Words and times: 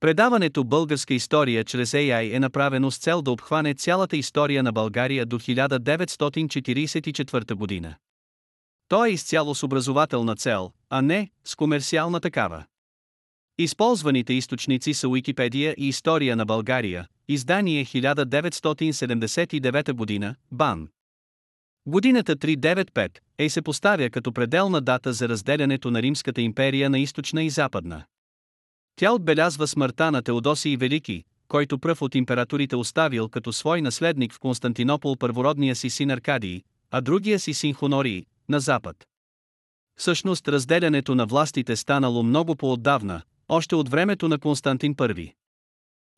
Предаването 0.00 0.64
Българска 0.64 1.14
история 1.14 1.64
чрез 1.64 1.92
AI 1.92 2.36
е 2.36 2.40
направено 2.40 2.90
с 2.90 2.98
цел 2.98 3.22
да 3.22 3.30
обхване 3.30 3.74
цялата 3.74 4.16
история 4.16 4.62
на 4.62 4.72
България 4.72 5.26
до 5.26 5.38
1944 5.38 7.54
година. 7.54 7.94
То 8.88 9.04
е 9.04 9.10
изцяло 9.10 9.54
с 9.54 9.62
образователна 9.62 10.36
цел, 10.36 10.72
а 10.90 11.02
не 11.02 11.30
с 11.44 11.56
комерциална 11.56 12.20
такава. 12.20 12.64
Използваните 13.58 14.32
източници 14.32 14.94
са 14.94 15.08
Уикипедия 15.08 15.74
и 15.78 15.88
История 15.88 16.36
на 16.36 16.44
България, 16.44 17.06
издание 17.28 17.84
1979 17.84 19.92
година, 19.92 20.34
БАН. 20.52 20.88
Годината 21.86 22.36
395 22.36 23.18
е 23.38 23.48
се 23.48 23.62
поставя 23.62 24.10
като 24.10 24.32
пределна 24.32 24.80
дата 24.80 25.12
за 25.12 25.28
разделянето 25.28 25.90
на 25.90 26.02
Римската 26.02 26.40
империя 26.40 26.90
на 26.90 26.98
източна 26.98 27.42
и 27.42 27.50
западна. 27.50 28.04
Тя 28.96 29.12
отбелязва 29.12 29.66
смъртта 29.66 30.10
на 30.10 30.22
Теодосий 30.22 30.76
Велики, 30.76 31.24
който 31.48 31.78
пръв 31.78 32.02
от 32.02 32.14
императорите 32.14 32.76
оставил 32.76 33.28
като 33.28 33.52
свой 33.52 33.82
наследник 33.82 34.32
в 34.32 34.38
Константинопол 34.38 35.16
първородния 35.16 35.76
си 35.76 35.90
син 35.90 36.10
Аркадий, 36.10 36.62
а 36.90 37.00
другия 37.00 37.38
си 37.38 37.54
син 37.54 37.74
Хонорий, 37.74 38.24
на 38.48 38.60
запад. 38.60 38.96
Всъщност 39.98 40.48
разделянето 40.48 41.14
на 41.14 41.26
властите 41.26 41.76
станало 41.76 42.22
много 42.22 42.56
по-отдавна, 42.56 43.22
още 43.48 43.74
от 43.74 43.88
времето 43.88 44.28
на 44.28 44.38
Константин 44.38 44.94
I. 44.94 45.32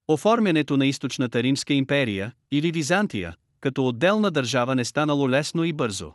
Оформянето 0.08 0.76
на 0.76 0.86
източната 0.86 1.42
Римска 1.42 1.74
империя, 1.74 2.32
или 2.50 2.72
Византия, 2.72 3.36
като 3.60 3.88
отделна 3.88 4.30
държава 4.30 4.74
не 4.74 4.84
станало 4.84 5.30
лесно 5.30 5.64
и 5.64 5.72
бързо. 5.72 6.12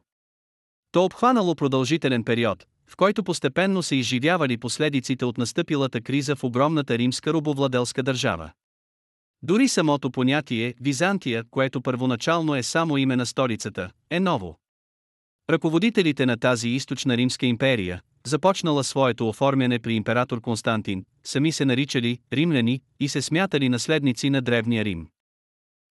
То 0.92 1.06
обхванало 1.06 1.56
продължителен 1.56 2.24
период, 2.24 2.66
в 2.94 2.96
който 2.96 3.24
постепенно 3.24 3.84
се 3.84 3.96
изживявали 3.96 4.58
последиците 4.58 5.26
от 5.26 5.38
настъпилата 5.38 6.02
криза 6.02 6.36
в 6.36 6.44
огромната 6.44 6.98
римска 6.98 7.34
робовладелска 7.34 8.04
държава. 8.04 8.52
Дори 9.44 9.68
самото 9.68 10.12
понятие 10.12 10.74
Византия, 10.82 11.44
което 11.52 11.82
първоначално 11.82 12.56
е 12.56 12.64
само 12.64 12.98
име 12.98 13.16
на 13.16 13.26
столицата, 13.26 13.92
е 14.10 14.20
ново. 14.20 14.60
Ръководителите 15.50 16.26
на 16.26 16.38
тази 16.38 16.70
източна 16.70 17.18
римска 17.18 17.46
империя, 17.46 18.02
започнала 18.26 18.84
своето 18.84 19.30
оформяне 19.30 19.80
при 19.80 19.94
император 19.94 20.42
Константин, 20.42 21.06
сами 21.24 21.52
се 21.52 21.66
наричали 21.66 22.20
римляни 22.34 22.82
и 23.00 23.10
се 23.10 23.22
смятали 23.22 23.70
наследници 23.70 24.30
на 24.30 24.42
древния 24.42 24.86
Рим. 24.86 25.08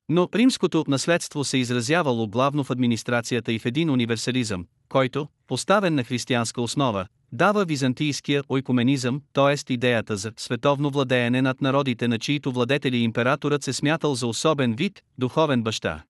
Но 0.09 0.29
римското 0.35 0.85
наследство 0.89 1.45
се 1.45 1.59
изразявало 1.59 2.29
главно 2.29 2.65
в 2.65 2.71
администрацията 2.71 3.53
и 3.53 3.59
в 3.59 3.67
един 3.67 3.91
универсализъм, 3.91 4.67
който, 4.93 5.29
поставен 5.49 5.95
на 5.95 6.05
християнска 6.05 6.63
основа, 6.63 7.07
дава 7.33 7.65
византийския 7.65 8.43
ойкуменизъм, 8.49 9.23
т.е. 9.33 9.73
идеята 9.73 10.17
за 10.17 10.33
световно 10.37 10.91
владеене 10.91 11.43
над 11.43 11.61
народите, 11.61 12.09
на 12.09 12.19
чието 12.19 12.53
владетели 12.53 12.97
императорът 12.97 13.63
се 13.63 13.73
смятал 13.73 14.15
за 14.15 14.27
особен 14.27 14.75
вид, 14.75 15.03
духовен 15.19 15.63
баща. 15.63 16.03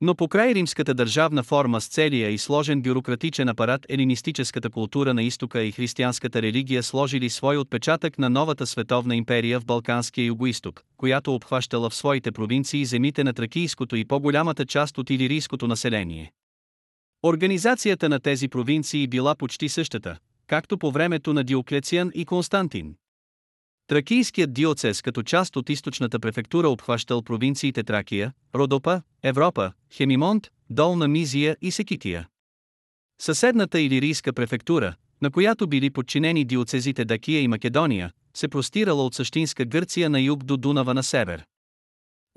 Но 0.00 0.14
покрай 0.14 0.54
римската 0.54 0.94
държавна 0.94 1.42
форма 1.42 1.80
с 1.80 1.88
целия 1.88 2.30
и 2.30 2.38
сложен 2.38 2.82
бюрократичен 2.82 3.48
апарат 3.48 3.86
елинистическата 3.88 4.70
култура 4.70 5.14
на 5.14 5.22
изтока 5.22 5.62
и 5.62 5.72
християнската 5.72 6.42
религия 6.42 6.82
сложили 6.82 7.30
свой 7.30 7.56
отпечатък 7.56 8.18
на 8.18 8.30
новата 8.30 8.66
световна 8.66 9.16
империя 9.16 9.60
в 9.60 9.66
Балканския 9.66 10.24
югоисток, 10.24 10.82
която 10.96 11.34
обхващала 11.34 11.90
в 11.90 11.94
своите 11.94 12.32
провинции 12.32 12.84
земите 12.84 13.24
на 13.24 13.32
тракийското 13.32 13.96
и 13.96 14.04
по-голямата 14.04 14.66
част 14.66 14.98
от 14.98 15.10
илирийското 15.10 15.66
население. 15.66 16.32
Организацията 17.22 18.08
на 18.08 18.20
тези 18.20 18.48
провинции 18.48 19.06
била 19.06 19.34
почти 19.34 19.68
същата, 19.68 20.18
както 20.46 20.78
по 20.78 20.90
времето 20.90 21.32
на 21.32 21.44
Диоклециан 21.44 22.10
и 22.14 22.24
Константин. 22.24 22.94
Тракийският 23.86 24.52
диоцес 24.52 25.02
като 25.02 25.22
част 25.22 25.56
от 25.56 25.70
източната 25.70 26.20
префектура 26.20 26.68
обхващал 26.68 27.22
провинциите 27.22 27.82
Тракия, 27.82 28.32
Родопа, 28.54 29.02
Европа, 29.22 29.72
Хемимонт, 29.92 30.48
Долна 30.70 31.08
Мизия 31.08 31.56
и 31.62 31.70
Секития. 31.70 32.28
Съседната 33.22 33.80
Илирийска 33.80 34.32
префектура, 34.32 34.94
на 35.22 35.30
която 35.30 35.66
били 35.66 35.90
подчинени 35.90 36.44
диоцезите 36.44 37.04
Дакия 37.04 37.40
и 37.40 37.48
Македония, 37.48 38.12
се 38.36 38.48
простирала 38.48 39.06
от 39.06 39.14
същинска 39.14 39.64
Гърция 39.64 40.10
на 40.10 40.20
юг 40.20 40.44
до 40.44 40.56
Дунава 40.56 40.94
на 40.94 41.02
север. 41.02 41.44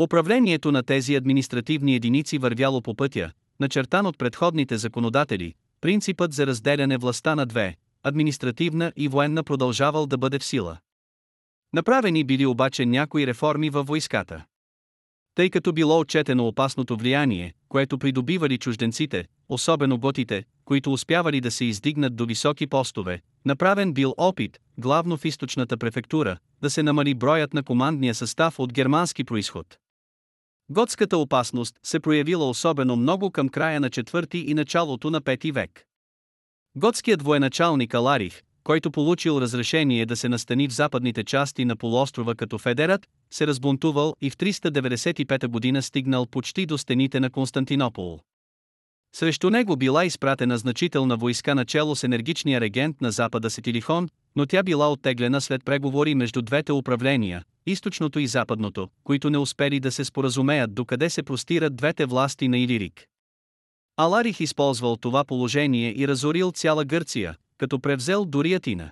Управлението 0.01 0.71
на 0.71 0.83
тези 0.83 1.15
административни 1.15 1.95
единици 1.95 2.37
вървяло 2.37 2.81
по 2.81 2.95
пътя, 2.95 3.31
начертан 3.59 4.05
от 4.05 4.17
предходните 4.17 4.77
законодатели, 4.77 5.53
принципът 5.81 6.33
за 6.33 6.47
разделяне 6.47 6.97
властта 6.97 7.35
на 7.35 7.45
две, 7.45 7.75
административна 8.03 8.91
и 8.95 9.07
военна 9.07 9.43
продължавал 9.43 10.05
да 10.07 10.17
бъде 10.17 10.39
в 10.39 10.43
сила. 10.43 10.77
Направени 11.73 12.23
били 12.23 12.45
обаче 12.45 12.85
някои 12.85 13.27
реформи 13.27 13.69
във 13.69 13.87
войската. 13.87 14.45
Тъй 15.35 15.49
като 15.49 15.73
било 15.73 15.99
отчетено 15.99 16.47
опасното 16.47 16.97
влияние, 16.97 17.53
което 17.69 17.97
придобивали 17.97 18.57
чужденците, 18.57 19.25
особено 19.49 19.97
готите, 19.97 20.43
които 20.65 20.93
успявали 20.93 21.41
да 21.41 21.51
се 21.51 21.65
издигнат 21.65 22.15
до 22.15 22.25
високи 22.25 22.67
постове, 22.67 23.21
направен 23.45 23.93
бил 23.93 24.13
опит, 24.17 24.59
главно 24.77 25.17
в 25.17 25.25
източната 25.25 25.77
префектура, 25.77 26.37
да 26.61 26.69
се 26.69 26.83
намали 26.83 27.13
броят 27.13 27.53
на 27.53 27.63
командния 27.63 28.15
състав 28.15 28.59
от 28.59 28.73
германски 28.73 29.23
происход. 29.23 29.77
Готската 30.71 31.17
опасност 31.17 31.75
се 31.83 31.99
проявила 31.99 32.49
особено 32.49 32.95
много 32.95 33.31
към 33.31 33.49
края 33.49 33.79
на 33.79 33.89
4 33.89 34.35
и 34.35 34.53
началото 34.53 35.09
на 35.09 35.21
5 35.21 35.51
век. 35.53 35.85
Готският 36.75 37.21
военачалник 37.21 37.93
Аларих, 37.93 38.41
който 38.63 38.91
получил 38.91 39.41
разрешение 39.41 40.05
да 40.05 40.15
се 40.15 40.29
настани 40.29 40.67
в 40.67 40.73
западните 40.73 41.23
части 41.23 41.65
на 41.65 41.75
полуострова 41.75 42.35
като 42.35 42.57
федерат, 42.57 43.07
се 43.31 43.47
разбунтувал 43.47 44.13
и 44.21 44.29
в 44.29 44.37
395 44.37 45.47
година 45.47 45.81
стигнал 45.81 46.25
почти 46.25 46.65
до 46.65 46.77
стените 46.77 47.19
на 47.19 47.29
Константинопол. 47.29 48.19
Срещу 49.15 49.49
него 49.49 49.75
била 49.75 50.05
изпратена 50.05 50.57
значителна 50.57 51.17
войска 51.17 51.55
начало 51.55 51.95
с 51.95 52.03
енергичния 52.03 52.61
регент 52.61 53.01
на 53.01 53.11
запада 53.11 53.49
Сетилихон, 53.49 54.09
но 54.35 54.45
тя 54.45 54.63
била 54.63 54.91
оттеглена 54.91 55.41
след 55.41 55.65
преговори 55.65 56.15
между 56.15 56.41
двете 56.41 56.71
управления, 56.71 57.43
източното 57.65 58.19
и 58.19 58.27
западното, 58.27 58.89
които 59.03 59.29
не 59.29 59.37
успели 59.37 59.79
да 59.79 59.91
се 59.91 60.05
споразумеят 60.05 60.73
докъде 60.73 61.09
се 61.09 61.23
простират 61.23 61.75
двете 61.75 62.05
власти 62.05 62.47
на 62.47 62.57
Илирик. 62.57 63.05
Аларих 63.97 64.39
използвал 64.39 64.95
това 64.95 65.23
положение 65.23 65.93
и 65.97 66.07
разорил 66.07 66.51
цяла 66.51 66.85
Гърция, 66.85 67.35
като 67.57 67.79
превзел 67.79 68.25
дори 68.25 68.53
Атина. 68.53 68.91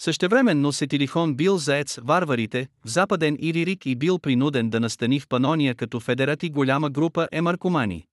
Същевременно 0.00 0.72
Сетилихон 0.72 1.34
бил 1.34 1.58
заец 1.58 1.98
варварите 2.02 2.68
в 2.84 2.88
западен 2.88 3.36
Иририк 3.40 3.86
и 3.86 3.96
бил 3.96 4.18
принуден 4.18 4.70
да 4.70 4.80
настани 4.80 5.20
в 5.20 5.28
Панония 5.28 5.74
като 5.74 6.00
федерати 6.00 6.50
голяма 6.50 6.90
група 6.90 7.28
емаркомани. 7.32 8.04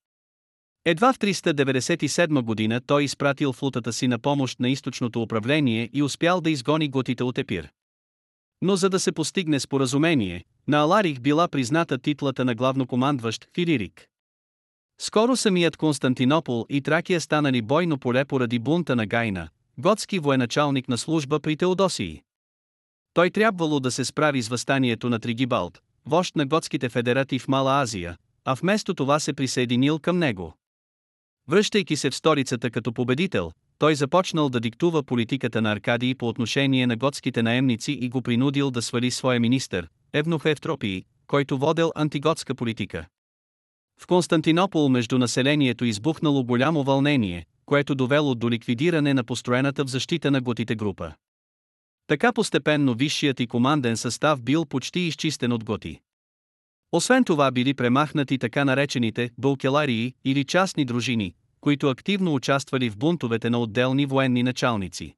Едва 0.86 1.14
в 1.14 1.20
397 1.20 2.42
година 2.42 2.82
той 2.88 3.04
изпратил 3.04 3.54
флутата 3.54 3.94
си 3.94 4.08
на 4.08 4.20
помощ 4.20 4.60
на 4.60 4.70
източното 4.70 5.22
управление 5.22 5.90
и 5.94 6.04
успял 6.04 6.42
да 6.42 6.50
изгони 6.50 6.90
готите 6.90 7.24
от 7.24 7.38
Епир. 7.38 7.72
Но 8.62 8.76
за 8.76 8.90
да 8.90 9.00
се 9.00 9.12
постигне 9.12 9.60
споразумение, 9.60 10.44
на 10.68 10.78
Аларих 10.78 11.20
била 11.20 11.48
призната 11.48 11.98
титлата 11.98 12.46
на 12.46 12.56
главнокомандващ 12.56 13.48
Филирик. 13.56 14.08
Скоро 15.02 15.36
самият 15.36 15.78
Константинопол 15.78 16.66
и 16.70 16.82
Тракия 16.82 17.22
станали 17.22 17.62
бойно 17.62 17.98
поле 17.98 18.26
поради 18.26 18.60
бунта 18.60 18.96
на 18.96 19.06
Гайна, 19.06 19.50
готски 19.78 20.20
военачалник 20.20 20.90
на 20.90 20.98
служба 20.98 21.40
при 21.40 21.58
Теодосии. 21.58 22.22
Той 23.14 23.30
трябвало 23.30 23.80
да 23.80 23.92
се 23.92 24.06
справи 24.06 24.42
с 24.42 24.48
възстанието 24.48 25.10
на 25.10 25.20
Тригибалт, 25.20 25.82
вожд 26.06 26.36
на 26.36 26.46
готските 26.46 26.90
федерати 26.90 27.40
в 27.40 27.48
Мала 27.48 27.82
Азия, 27.82 28.18
а 28.46 28.54
вместо 28.54 28.94
това 28.94 29.20
се 29.20 29.34
присъединил 29.34 30.00
към 30.00 30.20
него. 30.20 30.54
Връщайки 31.48 31.96
се 31.96 32.10
в 32.10 32.16
столицата 32.16 32.72
като 32.72 32.94
победител, 32.94 33.52
той 33.78 33.96
започнал 33.96 34.50
да 34.50 34.60
диктува 34.60 35.04
политиката 35.04 35.62
на 35.62 35.72
Аркадий 35.72 36.16
по 36.16 36.28
отношение 36.28 36.88
на 36.88 36.98
готските 36.98 37.44
наемници 37.44 37.92
и 37.92 38.10
го 38.10 38.22
принудил 38.22 38.72
да 38.72 38.82
свали 38.82 39.12
своя 39.12 39.40
министър, 39.40 39.88
Евнух 40.14 40.46
Евтропии, 40.46 41.04
който 41.28 41.58
водел 41.58 41.92
антиготска 41.96 42.56
политика. 42.56 43.06
В 44.02 44.08
Константинопол 44.08 44.90
между 44.90 45.18
населението 45.18 45.86
избухнало 45.86 46.44
голямо 46.44 46.84
вълнение, 46.84 47.46
което 47.66 47.96
довело 47.96 48.36
до 48.36 48.50
ликвидиране 48.50 49.14
на 49.14 49.24
построената 49.24 49.86
в 49.86 49.90
защита 49.90 50.32
на 50.32 50.42
готите 50.42 50.76
група. 50.76 51.14
Така 52.08 52.34
постепенно 52.34 52.94
висшият 52.94 53.40
и 53.40 53.48
команден 53.48 53.98
състав 53.98 54.42
бил 54.42 54.66
почти 54.66 55.00
изчистен 55.00 55.52
от 55.52 55.64
готи. 55.64 56.00
Освен 56.92 57.24
това 57.24 57.52
били 57.52 57.74
премахнати 57.74 58.38
така 58.38 58.66
наречените 58.66 59.30
булкеларии 59.38 60.14
или 60.26 60.46
частни 60.46 60.86
дружини, 60.86 61.34
които 61.62 61.90
активно 61.90 62.34
участвали 62.34 62.90
в 62.90 62.98
бунтовете 62.98 63.50
на 63.50 63.60
отделни 63.60 64.06
военни 64.06 64.44
началници. 64.44 65.16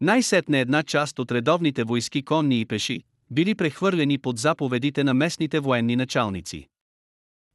Най-сетне 0.00 0.60
една 0.60 0.82
част 0.82 1.18
от 1.18 1.32
редовните 1.32 1.84
войски 1.84 2.22
конни 2.22 2.60
и 2.60 2.66
пеши, 2.66 3.00
били 3.30 3.54
прехвърлени 3.54 4.18
под 4.18 4.38
заповедите 4.38 5.04
на 5.04 5.14
местните 5.14 5.60
военни 5.60 5.96
началници. 5.96 6.68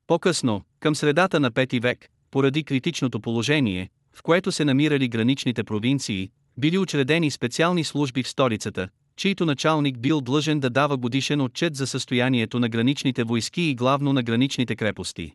По-късно, 0.07 0.61
към 0.79 0.95
средата 0.95 1.39
на 1.39 1.51
5 1.51 1.81
век, 1.81 2.09
поради 2.31 2.63
критичното 2.63 3.19
положение, 3.19 3.89
в 4.13 4.23
което 4.23 4.51
се 4.51 4.65
намирали 4.65 5.07
граничните 5.07 5.63
провинции, 5.63 6.29
били 6.57 6.77
учредени 6.77 7.31
специални 7.31 7.83
служби 7.83 8.23
в 8.23 8.29
столицата, 8.29 8.89
чийто 9.19 9.45
началник 9.45 9.99
бил 9.99 10.21
длъжен 10.21 10.59
да 10.59 10.69
дава 10.69 10.97
годишен 10.97 11.41
отчет 11.41 11.75
за 11.75 11.87
състоянието 11.87 12.59
на 12.59 12.69
граничните 12.69 13.23
войски 13.23 13.61
и 13.61 13.75
главно 13.75 14.13
на 14.13 14.23
граничните 14.23 14.75
крепости. 14.75 15.33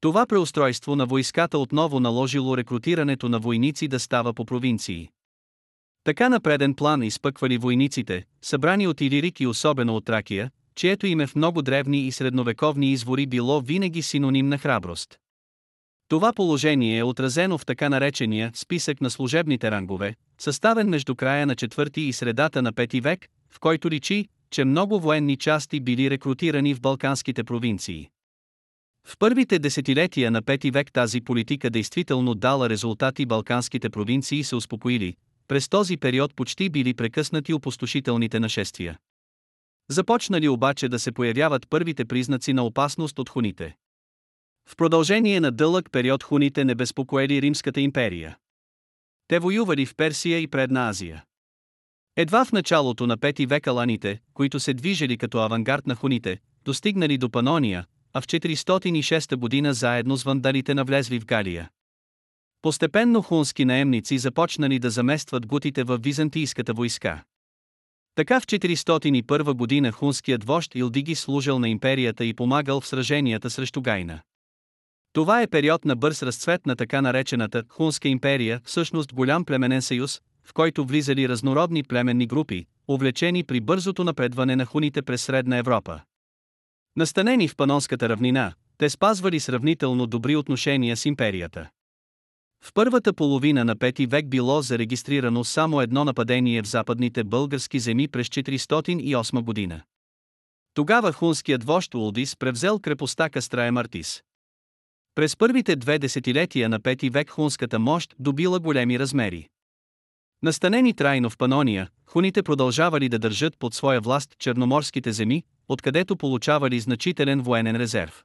Това 0.00 0.26
преустройство 0.26 0.96
на 0.96 1.06
войската 1.06 1.58
отново 1.58 2.00
наложило 2.00 2.56
рекрутирането 2.56 3.28
на 3.28 3.38
войници 3.38 3.88
да 3.88 4.00
става 4.00 4.34
по 4.34 4.44
провинции. 4.44 5.08
Така 6.04 6.28
на 6.28 6.40
преден 6.40 6.74
план 6.74 7.02
изпъквали 7.02 7.58
войниците, 7.58 8.24
събрани 8.42 8.86
от 8.86 9.00
Илирик 9.00 9.40
и 9.40 9.46
особено 9.46 9.96
от 9.96 10.04
Тракия, 10.04 10.50
чието 10.74 11.06
име 11.06 11.26
в 11.26 11.34
много 11.34 11.62
древни 11.62 12.06
и 12.06 12.12
средновековни 12.12 12.92
извори 12.92 13.26
било 13.26 13.60
винаги 13.60 14.02
синоним 14.02 14.48
на 14.48 14.58
храброст. 14.58 15.18
Това 16.08 16.32
положение 16.32 16.98
е 16.98 17.02
отразено 17.02 17.58
в 17.58 17.66
така 17.66 17.88
наречения 17.88 18.50
списък 18.54 19.00
на 19.00 19.10
служебните 19.10 19.70
рангове, 19.70 20.14
съставен 20.38 20.88
между 20.88 21.14
края 21.14 21.46
на 21.46 21.56
4 21.56 21.98
и 21.98 22.12
средата 22.12 22.62
на 22.62 22.72
5 22.72 23.02
век, 23.02 23.28
в 23.50 23.60
който 23.60 23.90
личи, 23.90 24.28
че 24.50 24.64
много 24.64 25.00
военни 25.00 25.36
части 25.36 25.80
били 25.80 26.10
рекрутирани 26.10 26.74
в 26.74 26.80
балканските 26.80 27.44
провинции. 27.44 28.08
В 29.06 29.18
първите 29.18 29.58
десетилетия 29.58 30.30
на 30.30 30.42
5 30.42 30.72
век 30.72 30.92
тази 30.92 31.20
политика 31.20 31.70
действително 31.70 32.34
дала 32.34 32.70
резултати 32.70 33.26
балканските 33.26 33.90
провинции 33.90 34.44
се 34.44 34.56
успокоили, 34.56 35.14
през 35.48 35.68
този 35.68 35.96
период 35.96 36.34
почти 36.34 36.68
били 36.68 36.94
прекъснати 36.94 37.52
опустошителните 37.54 38.40
нашествия. 38.40 38.98
Започнали 39.90 40.48
обаче 40.48 40.88
да 40.88 40.98
се 40.98 41.12
появяват 41.12 41.70
първите 41.70 42.04
признаци 42.04 42.52
на 42.52 42.62
опасност 42.64 43.18
от 43.18 43.28
хуните. 43.28 43.74
В 44.68 44.76
продължение 44.76 45.40
на 45.40 45.52
дълъг 45.52 45.92
период 45.92 46.22
хуните 46.22 46.64
не 46.64 46.74
безпокоели 46.74 47.42
Римската 47.42 47.80
империя. 47.80 48.36
Те 49.28 49.38
воювали 49.38 49.86
в 49.86 49.94
Персия 49.96 50.38
и 50.38 50.46
Предна 50.46 50.88
Азия. 50.88 51.24
Едва 52.16 52.44
в 52.44 52.52
началото 52.52 53.06
на 53.06 53.18
5 53.18 53.46
век 53.46 53.66
аланите, 53.66 54.20
които 54.34 54.60
се 54.60 54.74
движели 54.74 55.18
като 55.18 55.38
авангард 55.38 55.86
на 55.86 55.94
хуните, 55.94 56.38
достигнали 56.64 57.18
до 57.18 57.30
Панония, 57.30 57.86
а 58.12 58.20
в 58.20 58.26
406 58.26 59.36
година 59.36 59.74
заедно 59.74 60.16
с 60.16 60.24
вандалите 60.24 60.74
навлезли 60.74 61.20
в 61.20 61.26
Галия. 61.26 61.70
Постепенно 62.62 63.22
хунски 63.22 63.64
наемници 63.64 64.18
започнали 64.18 64.78
да 64.78 64.90
заместват 64.90 65.46
гутите 65.46 65.84
в 65.84 65.98
византийската 65.98 66.72
войска. 66.72 67.24
Така 68.14 68.40
в 68.40 68.46
401 68.46 69.52
година 69.52 69.92
хунският 69.92 70.44
вожд 70.44 70.74
Илдиги 70.74 71.14
служил 71.14 71.58
на 71.58 71.68
империята 71.68 72.24
и 72.24 72.34
помагал 72.34 72.80
в 72.80 72.86
сраженията 72.86 73.50
срещу 73.50 73.82
Гайна. 73.82 74.20
Това 75.14 75.42
е 75.42 75.46
период 75.46 75.84
на 75.84 75.96
бърз 75.96 76.22
разцвет 76.22 76.66
на 76.66 76.76
така 76.76 77.00
наречената 77.00 77.62
Хунска 77.68 78.08
империя, 78.08 78.60
всъщност 78.64 79.14
голям 79.14 79.44
племенен 79.44 79.82
съюз, 79.82 80.20
в 80.44 80.52
който 80.52 80.84
влизали 80.84 81.28
разнородни 81.28 81.82
племенни 81.82 82.26
групи, 82.26 82.66
увлечени 82.88 83.44
при 83.44 83.60
бързото 83.60 84.04
напредване 84.04 84.56
на 84.56 84.66
хуните 84.66 85.02
през 85.02 85.22
Средна 85.22 85.56
Европа. 85.56 86.00
Настанени 86.96 87.48
в 87.48 87.56
Панонската 87.56 88.08
равнина, 88.08 88.52
те 88.78 88.90
спазвали 88.90 89.40
сравнително 89.40 90.06
добри 90.06 90.36
отношения 90.36 90.96
с 90.96 91.04
империята. 91.04 91.70
В 92.64 92.72
първата 92.74 93.12
половина 93.12 93.64
на 93.64 93.76
5 93.76 94.06
век 94.06 94.28
било 94.28 94.62
зарегистрирано 94.62 95.44
само 95.44 95.80
едно 95.80 96.04
нападение 96.04 96.62
в 96.62 96.66
западните 96.66 97.24
български 97.24 97.78
земи 97.78 98.08
през 98.08 98.28
408 98.28 99.42
година. 99.42 99.82
Тогава 100.74 101.12
хунският 101.12 101.64
вожд 101.64 101.94
Улдис 101.94 102.36
превзел 102.36 102.78
крепостта 102.78 103.30
Кастрая 103.30 103.72
Мартис. 103.72 104.22
През 105.14 105.36
първите 105.36 105.76
две 105.76 105.98
десетилетия 105.98 106.68
на 106.68 106.80
5 106.80 107.10
век 107.10 107.30
хунската 107.30 107.78
мощ 107.78 108.14
добила 108.18 108.60
големи 108.60 108.98
размери. 108.98 109.48
Настанени 110.42 110.94
трайно 110.94 111.30
в 111.30 111.38
Панония, 111.38 111.88
хуните 112.06 112.42
продължавали 112.42 113.08
да 113.08 113.18
държат 113.18 113.58
под 113.58 113.74
своя 113.74 114.00
власт 114.00 114.34
черноморските 114.38 115.12
земи, 115.12 115.42
откъдето 115.68 116.16
получавали 116.16 116.80
значителен 116.80 117.42
военен 117.42 117.76
резерв. 117.76 118.24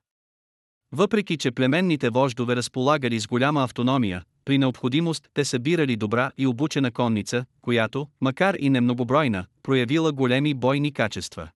Въпреки 0.91 1.37
че 1.37 1.51
племенните 1.51 2.09
вождове 2.09 2.55
разполагали 2.55 3.19
с 3.19 3.27
голяма 3.27 3.63
автономия, 3.63 4.23
при 4.45 4.57
необходимост 4.57 5.29
те 5.33 5.45
събирали 5.45 5.95
добра 5.95 6.31
и 6.37 6.47
обучена 6.47 6.91
конница, 6.91 7.45
която, 7.61 8.07
макар 8.21 8.55
и 8.59 8.69
немногобройна, 8.69 9.45
проявила 9.63 10.11
големи 10.11 10.53
бойни 10.53 10.91
качества. 10.93 11.49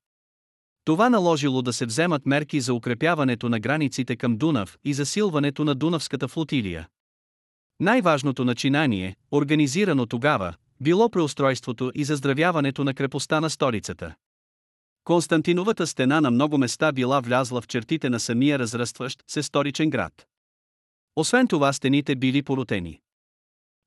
Това 0.85 1.09
наложило 1.09 1.61
да 1.61 1.73
се 1.73 1.85
вземат 1.85 2.25
мерки 2.25 2.61
за 2.61 2.73
укрепяването 2.73 3.49
на 3.49 3.59
границите 3.59 4.15
към 4.15 4.37
Дунав 4.37 4.77
и 4.83 4.93
засилването 4.93 5.63
на 5.63 5.75
Дунавската 5.75 6.27
флотилия. 6.27 6.87
Най-важното 7.79 8.45
начинание, 8.45 9.15
организирано 9.31 10.05
тогава, 10.05 10.53
било 10.81 11.09
преустройството 11.09 11.91
и 11.95 12.03
заздравяването 12.03 12.83
на 12.83 12.93
крепостта 12.93 13.39
на 13.41 13.49
столицата. 13.49 14.15
Константиновата 15.03 15.87
стена 15.87 16.21
на 16.21 16.31
много 16.31 16.57
места 16.57 16.91
била 16.91 17.19
влязла 17.19 17.61
в 17.61 17.67
чертите 17.67 18.09
на 18.09 18.19
самия 18.19 18.59
разрастващ 18.59 19.23
се 19.27 19.43
столичен 19.43 19.89
град. 19.89 20.27
Освен 21.15 21.47
това 21.47 21.73
стените 21.73 22.15
били 22.15 22.43
поротени. 22.43 22.99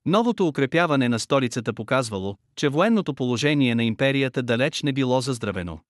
Новото 0.07 0.47
укрепяване 0.49 1.09
на 1.09 1.19
столицата 1.19 1.73
показвало, 1.73 2.37
че 2.57 2.69
военното 2.69 3.15
положение 3.15 3.75
на 3.75 3.85
империята 3.85 4.43
далеч 4.43 4.83
не 4.83 4.93
било 4.93 5.21
заздравено. 5.21 5.81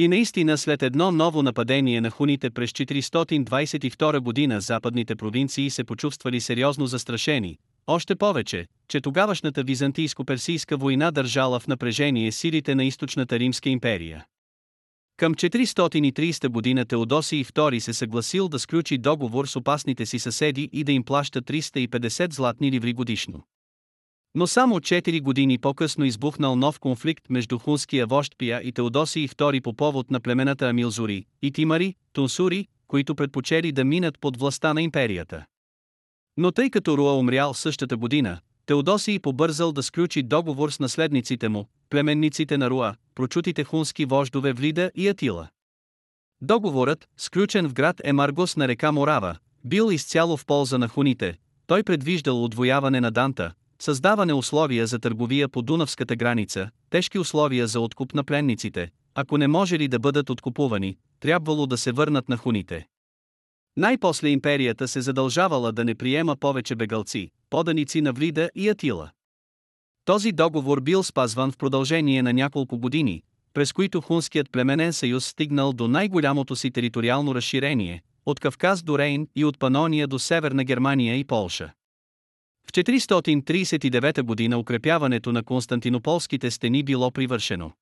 И 0.00 0.08
наистина 0.08 0.58
след 0.58 0.82
едно 0.82 1.12
ново 1.12 1.42
нападение 1.42 2.00
на 2.00 2.10
хуните 2.10 2.50
през 2.50 2.70
422 2.70 4.18
година 4.18 4.60
западните 4.60 5.16
провинции 5.16 5.70
се 5.70 5.84
почувствали 5.84 6.40
сериозно 6.40 6.86
застрашени, 6.86 7.58
още 7.86 8.16
повече, 8.16 8.66
че 8.88 9.00
тогавашната 9.00 9.64
византийско-персийска 9.64 10.76
война 10.76 11.10
държала 11.10 11.60
в 11.60 11.66
напрежение 11.66 12.32
силите 12.32 12.74
на 12.74 12.84
източната 12.84 13.38
Римска 13.38 13.68
империя. 13.68 14.24
Към 15.16 15.34
430 15.34 16.48
година 16.48 16.84
Теодосий 16.84 17.44
II 17.44 17.78
се 17.78 17.92
съгласил 17.92 18.48
да 18.48 18.58
сключи 18.58 18.98
договор 18.98 19.46
с 19.46 19.56
опасните 19.56 20.06
си 20.06 20.18
съседи 20.18 20.70
и 20.72 20.84
да 20.84 20.92
им 20.92 21.04
плаща 21.04 21.42
350 21.42 22.32
златни 22.32 22.72
ливри 22.72 22.92
годишно. 22.92 23.42
Но 24.34 24.46
само 24.46 24.80
4 24.80 25.22
години 25.22 25.58
по-късно 25.58 26.04
избухнал 26.04 26.56
нов 26.56 26.80
конфликт 26.80 27.30
между 27.30 27.58
хунския 27.58 28.06
вожд 28.06 28.32
Пия 28.38 28.60
и 28.64 28.72
Теодосий 28.72 29.28
II 29.28 29.62
по 29.62 29.72
повод 29.72 30.10
на 30.10 30.20
племената 30.20 30.68
Амилзури 30.68 31.24
и 31.42 31.52
Тимари, 31.52 31.94
Тунсури, 32.12 32.66
които 32.88 33.14
предпочели 33.14 33.72
да 33.72 33.84
минат 33.84 34.18
под 34.20 34.36
властта 34.36 34.74
на 34.74 34.82
империята. 34.82 35.44
Но 36.36 36.52
тъй 36.52 36.70
като 36.70 36.98
Руа 36.98 37.12
умрял 37.12 37.54
същата 37.54 37.96
година, 37.96 38.40
Теодосий 38.66 39.18
побързал 39.18 39.72
да 39.72 39.82
сключи 39.82 40.22
договор 40.22 40.70
с 40.70 40.80
наследниците 40.80 41.48
му, 41.48 41.68
племенниците 41.90 42.58
на 42.58 42.70
Руа, 42.70 42.94
прочутите 43.14 43.64
хунски 43.64 44.04
вождове 44.04 44.52
Влида 44.52 44.90
и 44.94 45.08
Атила. 45.08 45.48
Договорът, 46.40 47.08
сключен 47.16 47.68
в 47.68 47.74
град 47.74 48.00
Емаргос 48.04 48.56
на 48.56 48.68
река 48.68 48.92
Морава, 48.92 49.36
бил 49.64 49.90
изцяло 49.90 50.36
в 50.36 50.46
полза 50.46 50.78
на 50.78 50.88
хуните, 50.88 51.38
той 51.66 51.82
предвиждал 51.82 52.44
отвояване 52.44 53.00
на 53.00 53.10
Данта, 53.10 53.52
създаване 53.80 54.32
условия 54.32 54.86
за 54.86 54.98
търговия 54.98 55.48
по 55.48 55.62
Дунавската 55.62 56.16
граница, 56.16 56.70
тежки 56.90 57.18
условия 57.18 57.66
за 57.66 57.80
откуп 57.80 58.14
на 58.14 58.24
пленниците, 58.24 58.90
ако 59.14 59.38
не 59.38 59.48
може 59.48 59.78
ли 59.78 59.88
да 59.88 59.98
бъдат 59.98 60.30
откупувани, 60.30 60.96
трябвало 61.20 61.66
да 61.66 61.78
се 61.78 61.92
върнат 61.92 62.28
на 62.28 62.36
хуните. 62.36 62.86
Най-после 63.76 64.28
империята 64.28 64.88
се 64.88 65.00
задължавала 65.00 65.72
да 65.72 65.84
не 65.84 65.94
приема 65.94 66.36
повече 66.36 66.74
бегалци, 66.74 67.30
поданици 67.50 68.00
на 68.00 68.12
Влида 68.12 68.50
и 68.54 68.68
Атила. 68.68 69.10
Този 70.04 70.32
договор 70.32 70.80
бил 70.80 71.02
спазван 71.02 71.52
в 71.52 71.56
продължение 71.56 72.22
на 72.22 72.32
няколко 72.32 72.78
години, 72.78 73.22
през 73.54 73.72
които 73.72 74.00
хунският 74.00 74.52
племенен 74.52 74.92
съюз 74.92 75.26
стигнал 75.26 75.72
до 75.72 75.88
най-голямото 75.88 76.56
си 76.56 76.70
териториално 76.70 77.34
разширение, 77.34 78.02
от 78.26 78.40
Кавказ 78.40 78.82
до 78.82 78.98
Рейн 78.98 79.28
и 79.36 79.44
от 79.44 79.58
Панония 79.58 80.08
до 80.08 80.18
Северна 80.18 80.64
Германия 80.64 81.16
и 81.16 81.24
Полша. 81.24 81.72
В 82.70 82.72
439 82.72 84.22
година 84.22 84.58
укрепяването 84.58 85.32
на 85.32 85.42
константинополските 85.42 86.50
стени 86.50 86.82
било 86.82 87.10
привършено. 87.10 87.72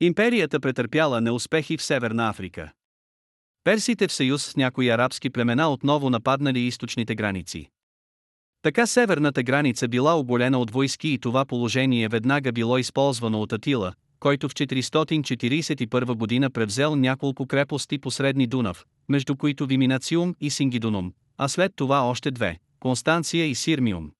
Империята 0.00 0.60
претърпяла 0.60 1.20
неуспехи 1.20 1.76
в 1.76 1.82
Северна 1.82 2.28
Африка. 2.28 2.72
Персите 3.64 4.08
в 4.08 4.12
съюз 4.12 4.44
с 4.44 4.56
някои 4.56 4.90
арабски 4.90 5.30
племена 5.30 5.72
отново 5.72 6.10
нападнали 6.10 6.60
източните 6.60 7.14
граници. 7.14 7.68
Така 8.62 8.86
северната 8.86 9.42
граница 9.42 9.88
била 9.88 10.18
оболена 10.18 10.58
от 10.58 10.70
войски 10.70 11.08
и 11.08 11.18
това 11.18 11.44
положение 11.44 12.08
веднага 12.08 12.52
било 12.52 12.78
използвано 12.78 13.40
от 13.40 13.52
Атила, 13.52 13.92
който 14.20 14.48
в 14.48 14.54
441 14.54 16.14
година 16.14 16.50
превзел 16.50 16.96
няколко 16.96 17.46
крепости 17.46 17.98
по 17.98 18.10
Средни 18.10 18.46
Дунав, 18.46 18.84
между 19.08 19.36
които 19.36 19.66
Виминациум 19.66 20.34
и 20.40 20.50
Сингидунум, 20.50 21.12
а 21.38 21.48
след 21.48 21.72
това 21.76 22.02
още 22.02 22.30
две– 22.30 22.58
Констанция 22.80 23.46
и 23.46 23.54
Сирмиум. 23.54 24.10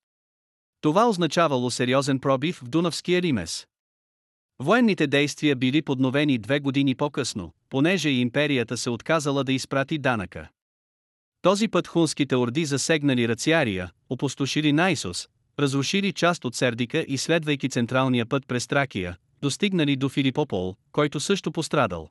Това 0.81 1.09
означавало 1.09 1.71
сериозен 1.71 2.19
пробив 2.19 2.61
в 2.63 2.69
Дунавския 2.69 3.23
Римес. 3.23 3.67
Военните 4.59 5.07
действия 5.07 5.57
били 5.57 5.83
подновени 5.83 6.39
две 6.39 6.61
години 6.61 6.95
по-късно, 6.95 7.53
понеже 7.69 8.09
и 8.09 8.21
империята 8.21 8.77
се 8.77 8.91
отказала 8.91 9.45
да 9.45 9.53
изпрати 9.53 9.99
данъка. 9.99 10.49
Този 11.43 11.69
път 11.69 11.87
хунските 11.87 12.37
орди 12.37 12.65
засегнали 12.65 13.29
Рациария, 13.29 13.91
опустошили 14.11 14.73
Найсос, 14.73 15.29
разрушили 15.59 16.13
част 16.13 16.45
от 16.45 16.55
Сердика 16.55 17.05
и 17.09 17.19
следвайки 17.19 17.69
централния 17.69 18.27
път 18.27 18.47
през 18.47 18.67
Тракия, 18.67 19.17
достигнали 19.43 19.97
до 19.97 20.09
Филипопол, 20.09 20.77
който 20.93 21.21
също 21.21 21.53
пострадал. 21.53 22.09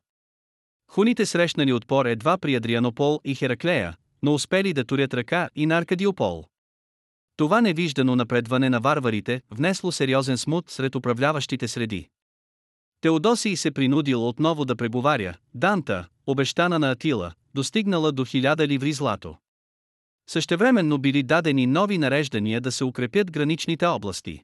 Хуните 0.92 1.26
срещнали 1.26 1.74
отпор 1.74 2.06
едва 2.06 2.38
при 2.38 2.56
Адрианопол 2.56 3.22
и 3.26 3.36
Хераклея, 3.36 3.98
но 4.26 4.34
успели 4.34 4.74
да 4.74 4.84
турят 4.84 5.14
ръка 5.14 5.50
и 5.56 5.66
на 5.66 5.78
Аркадиопол. 5.78 6.46
Това 7.38 7.62
невиждано 7.62 8.16
напредване 8.16 8.70
на 8.70 8.80
варварите 8.80 9.42
внесло 9.52 9.92
сериозен 9.92 10.38
смут 10.38 10.70
сред 10.70 10.96
управляващите 10.96 11.68
среди. 11.68 12.10
Теодосий 13.02 13.56
се 13.56 13.72
принудил 13.72 14.28
отново 14.28 14.66
да 14.66 14.76
преговаря, 14.76 15.38
Данта, 15.54 16.08
обещана 16.28 16.80
на 16.80 16.92
Атила, 16.92 17.34
достигнала 17.54 18.12
до 18.12 18.26
хиляда 18.26 18.68
ливри 18.68 18.94
злато. 18.94 19.36
Същевременно 20.30 20.98
били 20.98 21.24
дадени 21.24 21.68
нови 21.68 21.98
нареждания 21.98 22.62
да 22.62 22.72
се 22.72 22.84
укрепят 22.84 23.32
граничните 23.32 23.86
области. 23.86 24.44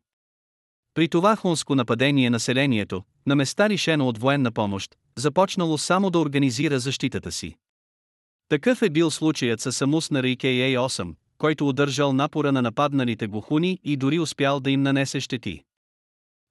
При 0.93 1.07
това 1.07 1.35
хунско 1.35 1.75
нападение 1.75 2.29
населението, 2.29 3.03
на 3.25 3.35
места 3.35 3.69
лишено 3.69 4.07
от 4.07 4.17
военна 4.17 4.51
помощ, 4.51 4.95
започнало 5.17 5.77
само 5.77 6.09
да 6.09 6.19
организира 6.19 6.79
защитата 6.79 7.31
си. 7.31 7.55
Такъв 8.51 8.81
е 8.81 8.89
бил 8.89 9.11
случаят 9.11 9.61
с 9.61 9.71
Самус 9.71 10.11
на 10.11 10.23
Рейкей 10.23 10.75
8 10.75 11.15
който 11.37 11.67
удържал 11.67 12.13
напора 12.13 12.51
на 12.51 12.61
нападналите 12.61 13.27
го 13.27 13.41
хуни 13.41 13.79
и 13.83 13.97
дори 13.97 14.19
успял 14.19 14.59
да 14.59 14.71
им 14.71 14.81
нанесе 14.81 15.19
щети. 15.19 15.63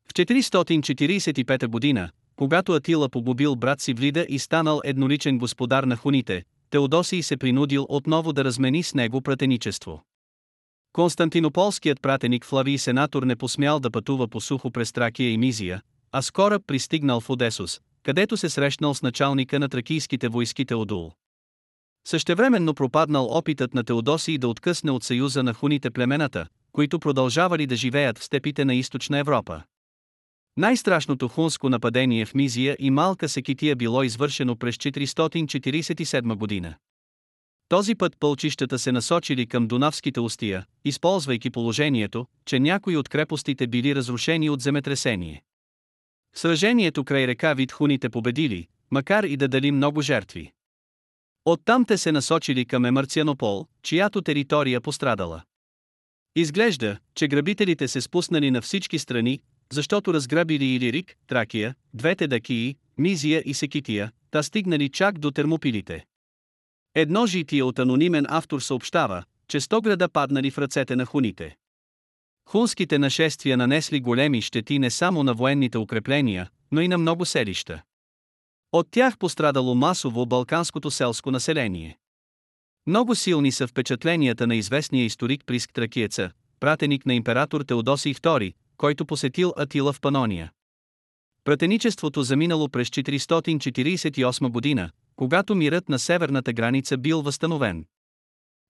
В 0.08 0.14
445 0.14 1.66
година, 1.66 2.10
когато 2.36 2.72
Атила 2.72 3.08
погубил 3.08 3.56
брат 3.56 3.80
си 3.80 3.94
Влида 3.94 4.26
и 4.28 4.38
станал 4.38 4.80
едноличен 4.84 5.38
господар 5.38 5.84
на 5.84 5.96
хуните, 5.96 6.44
Теодосий 6.70 7.22
се 7.22 7.36
принудил 7.36 7.86
отново 7.88 8.32
да 8.32 8.44
размени 8.44 8.82
с 8.82 8.94
него 8.94 9.20
пратеничество. 9.20 10.02
Константинополският 10.92 12.02
пратеник 12.02 12.44
Флавий 12.44 12.78
сенатор 12.78 13.22
не 13.22 13.36
посмял 13.36 13.80
да 13.80 13.90
пътува 13.90 14.28
по 14.28 14.40
сухо 14.40 14.70
през 14.70 14.92
Тракия 14.92 15.30
и 15.30 15.38
Мизия, 15.38 15.82
а 16.12 16.22
скоро 16.22 16.60
пристигнал 16.60 17.20
в 17.20 17.30
Одесус, 17.30 17.80
където 18.02 18.36
се 18.36 18.48
срещнал 18.48 18.94
с 18.94 19.02
началника 19.02 19.58
на 19.58 19.68
тракийските 19.68 20.28
войски 20.28 20.64
Теодул. 20.64 21.12
Същевременно 22.06 22.74
пропаднал 22.74 23.26
опитът 23.30 23.74
на 23.74 23.84
Теодосий 23.84 24.38
да 24.38 24.48
откъсне 24.48 24.90
от 24.90 25.04
съюза 25.04 25.42
на 25.42 25.54
хуните 25.54 25.90
племената, 25.90 26.46
които 26.72 27.00
продължавали 27.00 27.66
да 27.66 27.76
живеят 27.76 28.18
в 28.18 28.24
степите 28.24 28.64
на 28.64 28.74
източна 28.74 29.18
Европа. 29.18 29.62
Най-страшното 30.56 31.28
хунско 31.28 31.68
нападение 31.68 32.26
в 32.26 32.34
Мизия 32.34 32.76
и 32.78 32.90
Малка 32.90 33.28
Секития 33.28 33.76
било 33.76 34.02
извършено 34.02 34.56
през 34.56 34.76
447 34.76 36.34
година. 36.34 36.74
Този 37.68 37.94
път 37.94 38.16
пълчищата 38.20 38.78
се 38.78 38.92
насочили 38.92 39.46
към 39.46 39.68
Дунавските 39.68 40.20
устия, 40.20 40.66
използвайки 40.84 41.50
положението, 41.50 42.26
че 42.46 42.60
някои 42.60 42.96
от 42.96 43.08
крепостите 43.08 43.66
били 43.66 43.94
разрушени 43.94 44.50
от 44.50 44.60
земетресение. 44.60 45.42
Сражението 46.34 47.04
край 47.04 47.26
река 47.26 47.54
Вид 47.54 47.72
хуните 47.72 48.08
победили, 48.08 48.66
макар 48.90 49.24
и 49.24 49.36
да 49.36 49.48
дали 49.48 49.72
много 49.72 50.02
жертви. 50.02 50.52
Оттам 51.44 51.84
те 51.84 51.98
се 51.98 52.12
насочили 52.12 52.64
към 52.64 52.84
Емарцианопол, 52.84 53.66
чиято 53.82 54.22
територия 54.22 54.80
пострадала. 54.80 55.42
Изглежда, 56.36 56.98
че 57.14 57.28
грабителите 57.28 57.88
се 57.88 58.00
спуснали 58.00 58.50
на 58.50 58.62
всички 58.62 58.98
страни, 58.98 59.40
защото 59.72 60.14
разграбили 60.14 60.64
Илирик, 60.64 61.16
Тракия, 61.26 61.74
двете 61.94 62.26
Дакии, 62.26 62.76
Мизия 62.98 63.42
и 63.46 63.54
Секития, 63.54 64.12
та 64.30 64.42
стигнали 64.42 64.88
чак 64.88 65.18
до 65.18 65.30
термопилите. 65.30 66.04
Едно 66.94 67.26
житие 67.26 67.62
от 67.62 67.78
анонимен 67.78 68.26
автор 68.28 68.60
съобщава, 68.60 69.24
че 69.48 69.60
сто 69.60 69.80
града 69.80 70.08
паднали 70.08 70.50
в 70.50 70.58
ръцете 70.58 70.96
на 70.96 71.06
хуните. 71.06 71.56
Хунските 72.48 72.98
нашествия 72.98 73.56
нанесли 73.56 74.00
големи 74.00 74.42
щети 74.42 74.78
не 74.78 74.90
само 74.90 75.22
на 75.22 75.34
военните 75.34 75.78
укрепления, 75.78 76.48
но 76.72 76.80
и 76.80 76.88
на 76.88 76.98
много 76.98 77.26
селища. 77.26 77.82
От 78.72 78.88
тях 78.90 79.18
пострадало 79.18 79.74
масово 79.74 80.26
балканското 80.26 80.90
селско 80.90 81.30
население. 81.30 81.98
Много 82.86 83.14
силни 83.14 83.52
са 83.52 83.66
впечатленията 83.66 84.46
на 84.46 84.56
известния 84.56 85.04
историк 85.04 85.42
Приск 85.46 85.72
Тракиеца, 85.72 86.30
пратеник 86.60 87.06
на 87.06 87.14
император 87.14 87.60
Теодосий 87.60 88.14
II, 88.14 88.54
който 88.76 89.06
посетил 89.06 89.52
Атила 89.56 89.92
в 89.92 90.00
Панония. 90.00 90.52
Пратеничеството 91.44 92.22
заминало 92.22 92.68
през 92.68 92.88
448 92.88 94.48
година, 94.48 94.90
когато 95.16 95.54
мирът 95.54 95.88
на 95.88 95.98
северната 95.98 96.52
граница 96.52 96.98
бил 96.98 97.22
възстановен. 97.22 97.84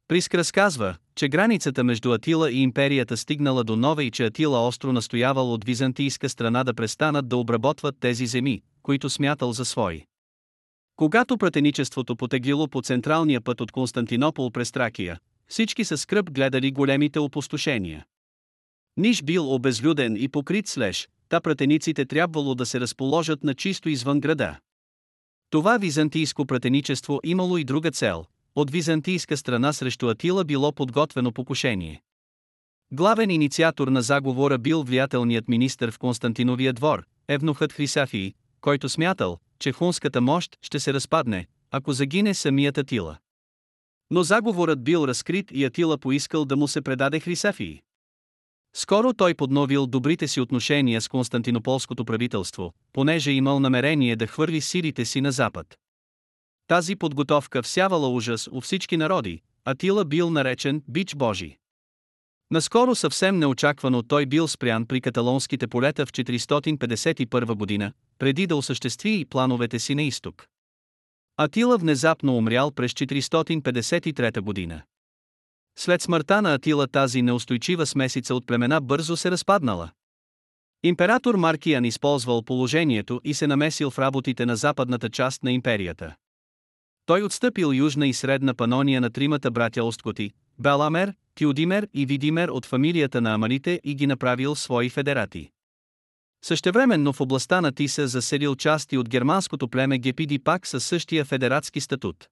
Приск 0.09 0.35
разказва, 0.35 0.97
че 1.15 1.29
границата 1.29 1.85
между 1.85 2.13
Атила 2.13 2.51
и 2.51 2.59
империята 2.59 3.17
стигнала 3.17 3.65
до 3.65 3.77
Нова 3.77 4.05
и 4.05 4.11
че 4.11 4.25
Атила 4.25 4.67
остро 4.67 4.93
настоявал 4.93 5.53
от 5.53 5.65
византийска 5.65 6.29
страна 6.29 6.65
да 6.65 6.75
престанат 6.75 7.29
да 7.29 7.37
обработват 7.37 7.97
тези 8.01 8.27
земи, 8.27 8.63
които 8.83 9.11
смятал 9.11 9.53
за 9.53 9.65
свои. 9.65 10.05
Когато 10.97 11.39
пратеничеството 11.39 12.17
потеглило 12.17 12.69
по 12.69 12.83
централния 12.83 13.41
път 13.41 13.61
от 13.61 13.73
Константинопол 13.73 14.51
през 14.51 14.73
Тракия, 14.73 15.19
всички 15.49 15.85
със 15.85 16.01
скръп 16.01 16.31
гледали 16.31 16.73
големите 16.73 17.19
опустошения. 17.19 18.05
Ниш 18.97 19.23
бил 19.23 19.55
обезлюден 19.55 20.17
и 20.17 20.29
покрит 20.29 20.69
с 20.69 20.79
леж, 20.79 21.09
та 21.29 21.41
пратениците 21.41 22.05
трябвало 22.05 22.55
да 22.55 22.67
се 22.67 22.81
разположат 22.81 23.45
на 23.45 23.55
чисто 23.55 23.89
извън 23.89 24.21
града. 24.21 24.59
Това 25.51 25.79
византийско 25.79 26.47
пратеничество 26.47 27.21
имало 27.25 27.59
и 27.59 27.65
друга 27.65 27.91
цел, 27.91 28.25
от 28.55 28.71
византийска 28.71 29.37
страна 29.37 29.73
срещу 29.73 30.09
Атила 30.09 30.45
било 30.45 30.73
подготвено 30.73 31.33
покушение. 31.33 32.03
Главен 32.93 33.31
инициатор 33.31 33.89
на 33.89 34.03
заговора 34.03 34.59
бил 34.59 34.83
влиятелният 34.83 35.49
министър 35.49 35.91
в 35.91 35.99
Константиновия 35.99 36.73
двор, 36.73 37.05
евнухът 37.29 37.73
Хрисафии, 37.73 38.35
който 38.61 38.89
смятал, 38.89 39.39
че 39.59 39.73
хунската 39.73 40.21
мощ 40.21 40.59
ще 40.63 40.81
се 40.81 40.95
разпадне, 40.95 41.47
ако 41.71 41.93
загине 41.93 42.35
самият 42.35 42.79
Атила. 42.79 43.19
Но 44.11 44.23
заговорът 44.23 44.85
бил 44.85 45.05
разкрит 45.05 45.51
и 45.53 45.65
Атила 45.65 45.99
поискал 45.99 46.45
да 46.45 46.57
му 46.57 46.69
се 46.69 46.83
предаде 46.83 47.21
Хрисафии. 47.21 47.83
Скоро 48.75 49.13
той 49.13 49.35
подновил 49.35 49.87
добрите 49.87 50.29
си 50.29 50.41
отношения 50.41 51.01
с 51.01 51.09
Константинополското 51.09 52.05
правителство, 52.05 52.73
понеже 52.93 53.31
имал 53.31 53.61
намерение 53.61 54.17
да 54.17 54.27
хвърли 54.27 54.61
силите 54.61 55.05
си 55.05 55.21
на 55.21 55.33
запад. 55.33 55.79
Тази 56.67 56.97
подготовка 56.97 57.63
всявала 57.63 58.09
ужас 58.09 58.49
у 58.53 58.61
всички 58.61 58.97
народи, 58.97 59.41
Атила 59.65 60.05
бил 60.05 60.31
наречен 60.31 60.83
Бич 60.89 61.15
Божи. 61.15 61.60
Наскоро 62.53 62.95
съвсем 62.95 63.39
неочаквано 63.39 64.03
той 64.03 64.27
бил 64.27 64.49
спрян 64.49 64.87
при 64.87 65.01
каталонските 65.01 65.67
полета 65.67 66.07
в 66.07 66.13
451 66.13 67.55
година, 67.55 67.93
преди 68.19 68.47
да 68.47 68.57
осъществи 68.57 69.21
и 69.21 69.25
плановете 69.25 69.79
си 69.79 69.95
на 69.95 70.03
изток. 70.03 70.47
Атила 71.37 71.79
внезапно 71.79 72.37
умрял 72.37 72.71
през 72.71 72.93
453 72.93 74.41
година. 74.41 74.83
След 75.79 76.03
смъртта 76.03 76.43
на 76.43 76.55
Атила 76.55 76.87
тази 76.87 77.23
неустойчива 77.23 77.87
смесица 77.87 78.35
от 78.35 78.47
племена 78.47 78.81
бързо 78.81 79.17
се 79.17 79.31
разпаднала. 79.31 79.91
Император 80.83 81.35
Маркиян 81.35 81.85
използвал 81.85 82.43
положението 82.43 83.21
и 83.25 83.35
се 83.35 83.47
намесил 83.47 83.91
в 83.91 83.99
работите 83.99 84.47
на 84.47 84.57
западната 84.57 85.11
част 85.11 85.43
на 85.43 85.53
империята. 85.53 86.15
Той 87.07 87.23
отстъпил 87.23 87.73
южна 87.75 88.07
и 88.07 88.13
средна 88.13 88.55
панония 88.55 89.01
на 89.01 89.11
тримата 89.11 89.51
братя 89.51 89.85
Осткоти, 89.85 90.33
Беламер, 90.61 91.15
Тиодимер 91.35 91.89
и 91.95 92.07
Видимер 92.07 92.49
от 92.49 92.67
фамилията 92.67 93.21
на 93.21 93.35
Амалите 93.35 93.81
и 93.85 93.95
ги 93.95 94.07
направил 94.07 94.55
свои 94.55 94.89
федерати. 94.89 95.51
Същевременно 96.45 97.13
в 97.13 97.21
областта 97.21 97.61
на 97.61 97.73
Тиса 97.73 98.09
заселил 98.09 98.57
части 98.57 98.99
от 98.99 99.09
германското 99.09 99.69
племе 99.69 99.99
Гепиди 99.99 100.39
пак 100.39 100.67
със 100.67 100.85
същия 100.85 101.25
федератски 101.25 101.81
статут. 101.81 102.29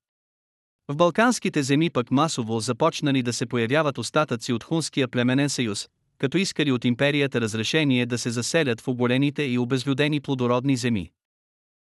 В 0.89 0.97
Балканските 0.97 1.63
земи 1.63 1.91
пък 1.91 2.11
масово 2.11 2.61
започнали 2.61 3.23
да 3.23 3.33
се 3.33 3.47
появяват 3.47 3.99
остатъци 3.99 4.53
от 4.53 4.65
Хунския 4.65 5.09
племенен 5.09 5.49
съюз, 5.49 5.89
като 6.19 6.39
искали 6.39 6.73
от 6.73 6.85
империята 6.85 7.41
разрешение 7.41 8.07
да 8.07 8.19
се 8.19 8.31
заселят 8.31 8.81
в 8.81 8.89
оболените 8.89 9.43
и 9.43 9.59
обезлюдени 9.59 10.21
плодородни 10.21 10.77
земи. 10.77 11.11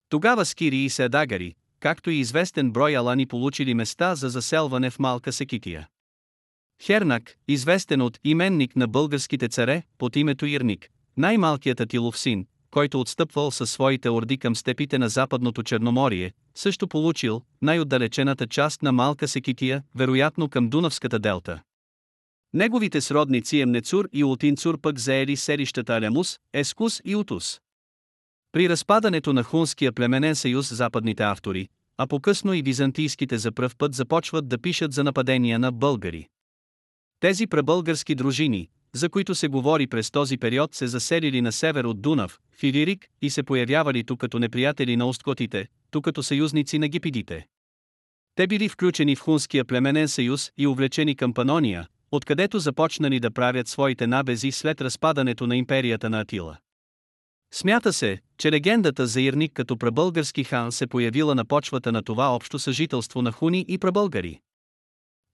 Тогава 0.08 0.44
скири 0.44 0.76
и 0.76 0.90
седагари, 0.90 1.54
както 1.80 2.10
и 2.10 2.16
известен 2.16 2.72
брой 2.72 2.96
алани 2.96 3.26
получили 3.26 3.74
места 3.74 4.14
за 4.14 4.28
заселване 4.28 4.90
в 4.90 4.98
Малка 4.98 5.32
Секития. 5.32 5.88
Хернак, 6.82 7.36
известен 7.48 8.02
от 8.02 8.18
именник 8.24 8.76
на 8.76 8.88
българските 8.88 9.48
царе, 9.48 9.82
под 9.98 10.16
името 10.16 10.46
Ирник, 10.46 10.88
най-малкият 11.16 11.80
Атилов 11.80 12.18
син, 12.18 12.46
който 12.70 13.00
отстъпвал 13.00 13.50
със 13.50 13.70
своите 13.70 14.10
орди 14.10 14.38
към 14.38 14.56
степите 14.56 14.98
на 14.98 15.08
Западното 15.08 15.62
Черноморие, 15.62 16.32
също 16.54 16.88
получил 16.88 17.42
най-отдалечената 17.62 18.46
част 18.46 18.82
на 18.82 18.92
Малка 18.92 19.28
Секития, 19.28 19.82
вероятно 19.94 20.48
към 20.48 20.68
Дунавската 20.68 21.18
делта. 21.18 21.62
Неговите 22.52 23.00
сродници 23.00 23.60
Емнецур 23.60 24.08
и 24.12 24.24
Ултинцур 24.24 24.80
пък 24.80 24.98
заели 24.98 25.36
селищата 25.36 25.94
Алямус, 25.94 26.38
Ескус 26.52 27.00
и 27.04 27.16
Утус. 27.16 27.60
При 28.52 28.68
разпадането 28.68 29.32
на 29.32 29.42
Хунския 29.42 29.92
племенен 29.92 30.36
съюз 30.36 30.74
западните 30.74 31.22
автори, 31.22 31.68
а 31.98 32.06
по-късно 32.06 32.54
и 32.54 32.62
византийските 32.62 33.38
за 33.38 33.52
пръв 33.52 33.76
път 33.76 33.94
започват 33.94 34.48
да 34.48 34.58
пишат 34.58 34.92
за 34.92 35.04
нападения 35.04 35.58
на 35.58 35.72
българи. 35.72 36.28
Тези 37.24 37.46
пребългарски 37.46 38.14
дружини, 38.14 38.68
за 38.94 39.08
които 39.08 39.34
се 39.34 39.48
говори 39.48 39.86
през 39.86 40.10
този 40.10 40.36
период 40.36 40.74
се 40.74 40.86
заселили 40.86 41.40
на 41.40 41.52
север 41.52 41.84
от 41.84 42.02
Дунав, 42.02 42.38
в 42.58 42.62
Илирик, 42.62 43.06
и 43.22 43.30
се 43.30 43.42
появявали 43.42 44.04
тук 44.04 44.20
като 44.20 44.38
неприятели 44.38 44.96
на 44.96 45.06
осткотите, 45.06 45.66
тук 45.90 46.04
като 46.04 46.22
съюзници 46.22 46.78
на 46.78 46.88
гипидите. 46.88 47.46
Те 48.34 48.46
били 48.46 48.68
включени 48.68 49.16
в 49.16 49.20
Хунския 49.20 49.64
племенен 49.64 50.08
съюз 50.08 50.50
и 50.58 50.66
увлечени 50.66 51.16
към 51.16 51.34
Панония, 51.34 51.86
откъдето 52.10 52.58
започнали 52.58 53.20
да 53.20 53.30
правят 53.30 53.68
своите 53.68 54.06
набези 54.06 54.50
след 54.50 54.80
разпадането 54.80 55.46
на 55.46 55.56
империята 55.56 56.10
на 56.10 56.20
Атила. 56.20 56.56
Смята 57.54 57.92
се, 57.92 58.18
че 58.38 58.52
легендата 58.52 59.06
за 59.06 59.20
Ирник 59.20 59.52
като 59.52 59.76
прабългарски 59.76 60.44
хан 60.44 60.72
се 60.72 60.86
появила 60.86 61.34
на 61.34 61.44
почвата 61.44 61.92
на 61.92 62.02
това 62.02 62.34
общо 62.34 62.58
съжителство 62.58 63.22
на 63.22 63.32
хуни 63.32 63.64
и 63.68 63.78
прабългари. 63.78 64.40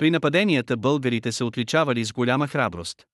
При 0.00 0.11
нападенията 0.11 0.76
българите 0.76 1.33
се 1.33 1.45
отличавали 1.45 2.04
с 2.04 2.12
голяма 2.12 2.47
храброст. 2.47 3.07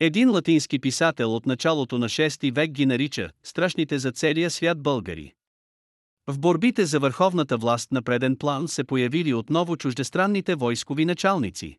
Един 0.00 0.30
латински 0.30 0.78
писател 0.78 1.34
от 1.34 1.46
началото 1.46 1.98
на 1.98 2.08
6 2.08 2.54
век 2.54 2.70
ги 2.70 2.86
нарича 2.86 3.30
«страшните 3.42 3.98
за 3.98 4.12
целия 4.12 4.50
свят 4.50 4.82
българи». 4.82 5.32
В 6.26 6.38
борбите 6.38 6.84
за 6.84 6.98
върховната 6.98 7.56
власт 7.56 7.92
на 7.92 8.02
преден 8.02 8.36
план 8.36 8.68
се 8.68 8.84
появили 8.84 9.34
отново 9.34 9.76
чуждестранните 9.76 10.54
войскови 10.54 11.04
началници. 11.04 11.78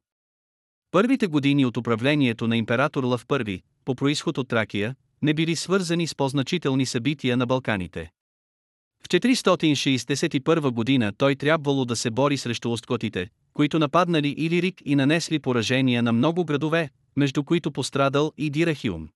Първите 0.91 1.27
години 1.27 1.65
от 1.65 1.77
управлението 1.77 2.48
на 2.48 2.58
император 2.58 3.03
Лъв 3.03 3.25
I, 3.25 3.62
по 3.86 3.96
происход 3.96 4.38
от 4.38 4.48
Тракия, 4.48 4.96
не 5.22 5.34
били 5.34 5.55
свързани 5.55 6.08
с 6.08 6.15
по-значителни 6.15 6.86
събития 6.86 7.38
на 7.38 7.46
Балканите. 7.46 8.12
В 9.05 9.07
461 9.07 10.71
година 10.71 11.13
той 11.17 11.35
трябвало 11.35 11.85
да 11.85 11.95
се 11.95 12.12
бори 12.12 12.38
срещу 12.38 12.71
осткотите, 12.71 13.29
които 13.53 13.79
нападнали 13.79 14.35
Илирик 14.38 14.81
и 14.85 14.95
нанесли 14.95 15.39
поражения 15.39 16.03
на 16.03 16.13
много 16.13 16.45
градове, 16.45 16.89
между 17.15 17.43
които 17.43 17.71
пострадал 17.71 18.31
и 18.38 18.50
Дирахиум. 18.50 19.09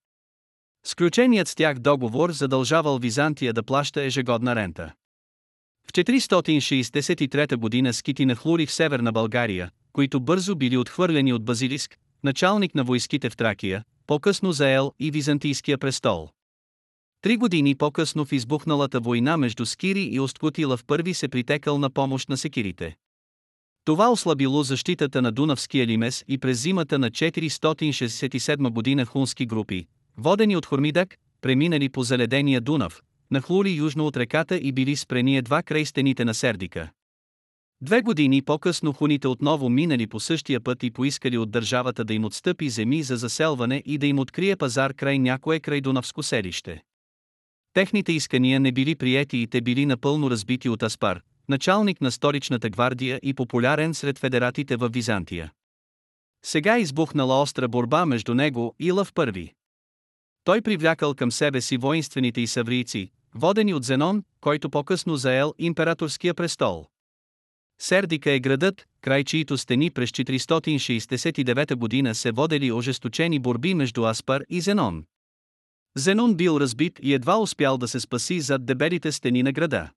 Сключеният 0.85 1.47
с 1.47 1.55
тях 1.55 1.79
договор 1.79 2.31
задължавал 2.31 2.97
Византия 2.97 3.53
да 3.53 3.63
плаща 3.63 4.03
ежегодна 4.03 4.55
рента. 4.55 4.93
В 5.87 5.93
463 5.93 7.55
година 7.55 7.93
скити 7.93 8.25
нахлури 8.25 8.65
в 8.65 8.71
северна 8.71 9.11
България, 9.11 9.71
които 9.93 10.19
бързо 10.19 10.55
били 10.55 10.77
отхвърлени 10.77 11.33
от 11.33 11.45
Базилиск, 11.45 11.97
началник 12.23 12.75
на 12.75 12.83
войските 12.83 13.29
в 13.29 13.37
Тракия, 13.37 13.83
по-късно 14.07 14.51
заел 14.51 14.93
и 14.99 15.11
Византийския 15.11 15.77
престол. 15.77 16.29
Три 17.21 17.37
години 17.37 17.75
по-късно 17.75 18.25
в 18.25 18.31
избухналата 18.31 18.99
война 18.99 19.37
между 19.37 19.65
Скири 19.65 20.01
и 20.01 20.19
Осткутила 20.19 20.77
в 20.77 20.85
първи 20.85 21.13
се 21.13 21.27
притекал 21.27 21.77
на 21.77 21.89
помощ 21.89 22.29
на 22.29 22.37
секирите. 22.37 22.95
Това 23.85 24.11
ослабило 24.11 24.63
защитата 24.63 25.21
на 25.21 25.31
Дунавския 25.31 25.87
лимес 25.87 26.23
и 26.27 26.37
през 26.37 26.61
зимата 26.61 26.99
на 26.99 27.11
467 27.11 28.69
година 28.69 29.05
хунски 29.05 29.45
групи, 29.45 29.85
водени 30.17 30.55
от 30.55 30.65
Хормидак, 30.65 31.17
преминали 31.41 31.89
по 31.89 32.03
заледения 32.03 32.61
Дунав, 32.61 33.01
нахлули 33.31 33.71
южно 33.71 34.05
от 34.05 34.17
реката 34.17 34.57
и 34.57 34.71
били 34.71 34.95
спрени 34.95 35.37
едва 35.37 35.63
край 35.63 35.85
стените 35.85 36.25
на 36.25 36.33
Сердика. 36.33 36.89
Две 37.81 38.01
години 38.01 38.41
по-късно 38.41 38.93
хуните 38.93 39.27
отново 39.27 39.69
минали 39.69 40.07
по 40.07 40.19
същия 40.19 40.61
път 40.61 40.83
и 40.83 40.91
поискали 40.91 41.37
от 41.37 41.51
държавата 41.51 42.03
да 42.03 42.13
им 42.13 42.25
отстъпи 42.25 42.69
земи 42.69 43.03
за 43.03 43.17
заселване 43.17 43.83
и 43.85 43.97
да 43.97 44.07
им 44.07 44.19
открие 44.19 44.55
пазар 44.55 44.93
край 44.93 45.19
някое 45.19 45.59
край 45.59 45.81
Дунавско 45.81 46.23
селище. 46.23 46.81
Техните 47.79 48.11
искания 48.11 48.59
не 48.59 48.71
били 48.71 48.95
приети 48.95 49.37
и 49.37 49.47
те 49.47 49.61
били 49.61 49.85
напълно 49.85 50.29
разбити 50.29 50.69
от 50.69 50.83
Аспар, 50.83 51.21
началник 51.49 52.01
на 52.01 52.11
столичната 52.11 52.69
гвардия 52.69 53.19
и 53.23 53.33
популярен 53.33 53.93
сред 53.93 54.19
федератите 54.19 54.75
в 54.75 54.89
Византия. 54.89 55.51
Сега 56.45 56.79
избухнала 56.79 57.41
остра 57.41 57.67
борба 57.67 58.05
между 58.05 58.33
него 58.33 58.75
и 58.79 58.91
Лъв 58.91 59.13
I. 59.13 59.51
Той 60.43 60.61
привлякал 60.61 61.13
към 61.13 61.31
себе 61.31 61.61
си 61.61 61.77
воинствените 61.77 62.41
и 62.41 62.47
саврийци, 62.47 63.11
водени 63.35 63.73
от 63.73 63.83
Зенон, 63.83 64.23
който 64.41 64.69
по-късно 64.69 65.15
заел 65.15 65.53
императорския 65.59 66.33
престол. 66.33 66.85
Сердика 67.81 68.31
е 68.31 68.39
градът, 68.39 68.87
край 69.01 69.23
чието 69.23 69.57
стени 69.57 69.91
през 69.91 70.09
469 70.09 71.75
година 71.75 72.15
се 72.15 72.31
водели 72.31 72.71
ожесточени 72.71 73.39
борби 73.39 73.73
между 73.73 74.03
Аспар 74.03 74.41
и 74.49 74.61
Зенон. 74.61 75.03
Зенон 75.97 76.35
бил 76.35 76.59
разбит 76.59 76.99
и 77.01 77.13
едва 77.13 77.37
успял 77.37 77.77
да 77.77 77.87
се 77.87 77.99
спаси 77.99 78.39
зад 78.41 78.65
дебелите 78.65 79.11
стени 79.11 79.43
на 79.43 79.51
града. 79.51 79.89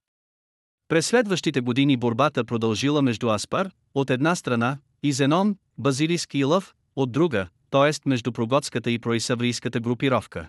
През 0.88 1.06
следващите 1.06 1.60
години 1.60 1.96
борбата 1.96 2.44
продължила 2.44 3.02
между 3.02 3.28
Аспар, 3.28 3.70
от 3.94 4.10
една 4.10 4.34
страна, 4.34 4.78
и 5.02 5.12
Зенон, 5.12 5.56
Базилиск 5.78 6.34
и 6.34 6.44
Лъв, 6.44 6.74
от 6.96 7.12
друга, 7.12 7.48
т.е. 7.70 8.08
между 8.08 8.32
проготската 8.32 8.90
и 8.90 8.98
происаврийската 8.98 9.80
групировка. 9.80 10.48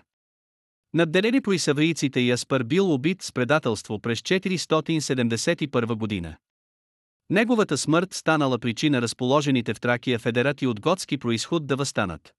Надделени 0.94 1.40
происаврийците 1.40 2.20
и 2.20 2.30
Аспар 2.30 2.62
бил 2.62 2.94
убит 2.94 3.22
с 3.22 3.32
предателство 3.32 3.98
през 3.98 4.20
471 4.20 5.94
година. 5.94 6.36
Неговата 7.30 7.78
смърт 7.78 8.14
станала 8.14 8.58
причина 8.58 9.02
разположените 9.02 9.74
в 9.74 9.80
Тракия 9.80 10.18
федерати 10.18 10.66
от 10.66 10.80
готски 10.80 11.18
происход 11.18 11.66
да 11.66 11.76
възстанат. 11.76 12.34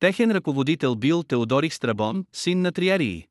Техен 0.00 0.30
ръководител 0.30 0.94
бил 0.94 1.22
Теодорих 1.22 1.74
Страбон, 1.74 2.26
син 2.32 2.60
на 2.60 2.72
Триарии. 2.72 3.26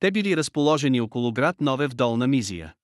Те 0.00 0.10
били 0.10 0.36
разположени 0.36 1.00
около 1.00 1.32
град 1.32 1.60
Нове 1.60 1.88
в 1.88 1.94
Долна 1.94 2.26
Мизия. 2.26 2.74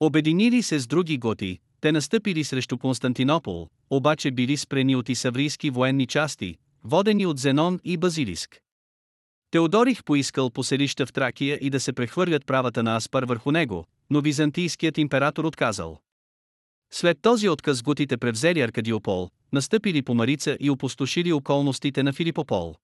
Обединили 0.00 0.62
се 0.62 0.78
с 0.78 0.86
други 0.86 1.18
готи, 1.18 1.58
те 1.80 1.92
настъпили 1.92 2.44
срещу 2.44 2.78
Константинопол, 2.78 3.68
обаче 3.90 4.30
били 4.30 4.56
спрени 4.56 4.96
от 4.96 5.08
исаврийски 5.08 5.70
военни 5.70 6.06
части, 6.06 6.56
водени 6.84 7.26
от 7.26 7.38
Зенон 7.38 7.80
и 7.84 7.96
Базилиск. 7.96 8.60
Теодорих 9.50 10.04
поискал 10.04 10.50
поселища 10.50 11.06
в 11.06 11.12
Тракия 11.12 11.58
и 11.60 11.70
да 11.70 11.80
се 11.80 11.92
прехвърлят 11.92 12.46
правата 12.46 12.82
на 12.82 12.96
Аспар 12.96 13.22
върху 13.22 13.52
него, 13.52 13.86
но 14.10 14.20
византийският 14.20 14.98
император 14.98 15.44
отказал. 15.44 15.98
След 16.90 17.18
този 17.22 17.48
отказ 17.48 17.82
гутите 17.82 18.16
превзели 18.16 18.60
Аркадиопол, 18.60 19.30
настъпили 19.52 20.02
по 20.02 20.14
Марица 20.14 20.56
и 20.60 20.70
опустошили 20.70 21.32
околностите 21.32 22.02
на 22.02 22.12
Филипопол. 22.12 22.74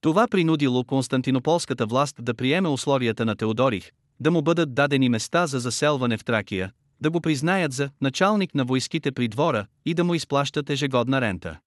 Това 0.00 0.28
принудило 0.28 0.84
Константинополската 0.84 1.86
власт 1.86 2.16
да 2.20 2.34
приеме 2.34 2.68
условията 2.68 3.24
на 3.24 3.36
Теодорих, 3.36 3.90
да 4.20 4.30
му 4.30 4.42
бъдат 4.42 4.74
дадени 4.74 5.08
места 5.08 5.46
за 5.46 5.60
заселване 5.60 6.16
в 6.16 6.24
Тракия, 6.24 6.72
да 7.00 7.10
го 7.10 7.20
признаят 7.20 7.72
за 7.72 7.90
началник 8.00 8.54
на 8.54 8.64
войските 8.64 9.12
при 9.12 9.28
двора 9.28 9.66
и 9.84 9.94
да 9.94 10.04
му 10.04 10.14
изплащат 10.14 10.70
ежегодна 10.70 11.20
рента. 11.20 11.60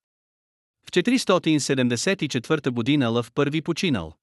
В 0.87 0.91
474 0.91 2.69
година 2.69 3.09
Лъв 3.09 3.31
първи 3.31 3.61
починал. 3.61 4.13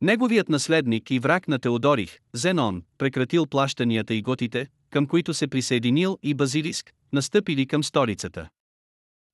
Неговият 0.00 0.48
наследник 0.48 1.10
и 1.10 1.18
враг 1.18 1.48
на 1.48 1.58
Теодорих, 1.58 2.18
Зенон, 2.32 2.82
прекратил 2.98 3.46
плащанията 3.46 4.14
и 4.14 4.22
готите, 4.22 4.66
към 4.90 5.06
които 5.06 5.34
се 5.34 5.48
присъединил 5.48 6.18
и 6.22 6.34
Базилиск, 6.34 6.92
настъпили 7.12 7.66
към 7.66 7.84
столицата. 7.84 8.48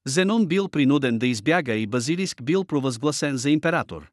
Зенон 0.07 0.47
бил 0.47 0.69
принуден 0.69 1.19
да 1.19 1.27
избяга 1.27 1.75
и 1.75 1.87
Базилиск 1.87 2.43
бил 2.43 2.65
провъзгласен 2.65 3.37
за 3.37 3.51
император. 3.51 4.11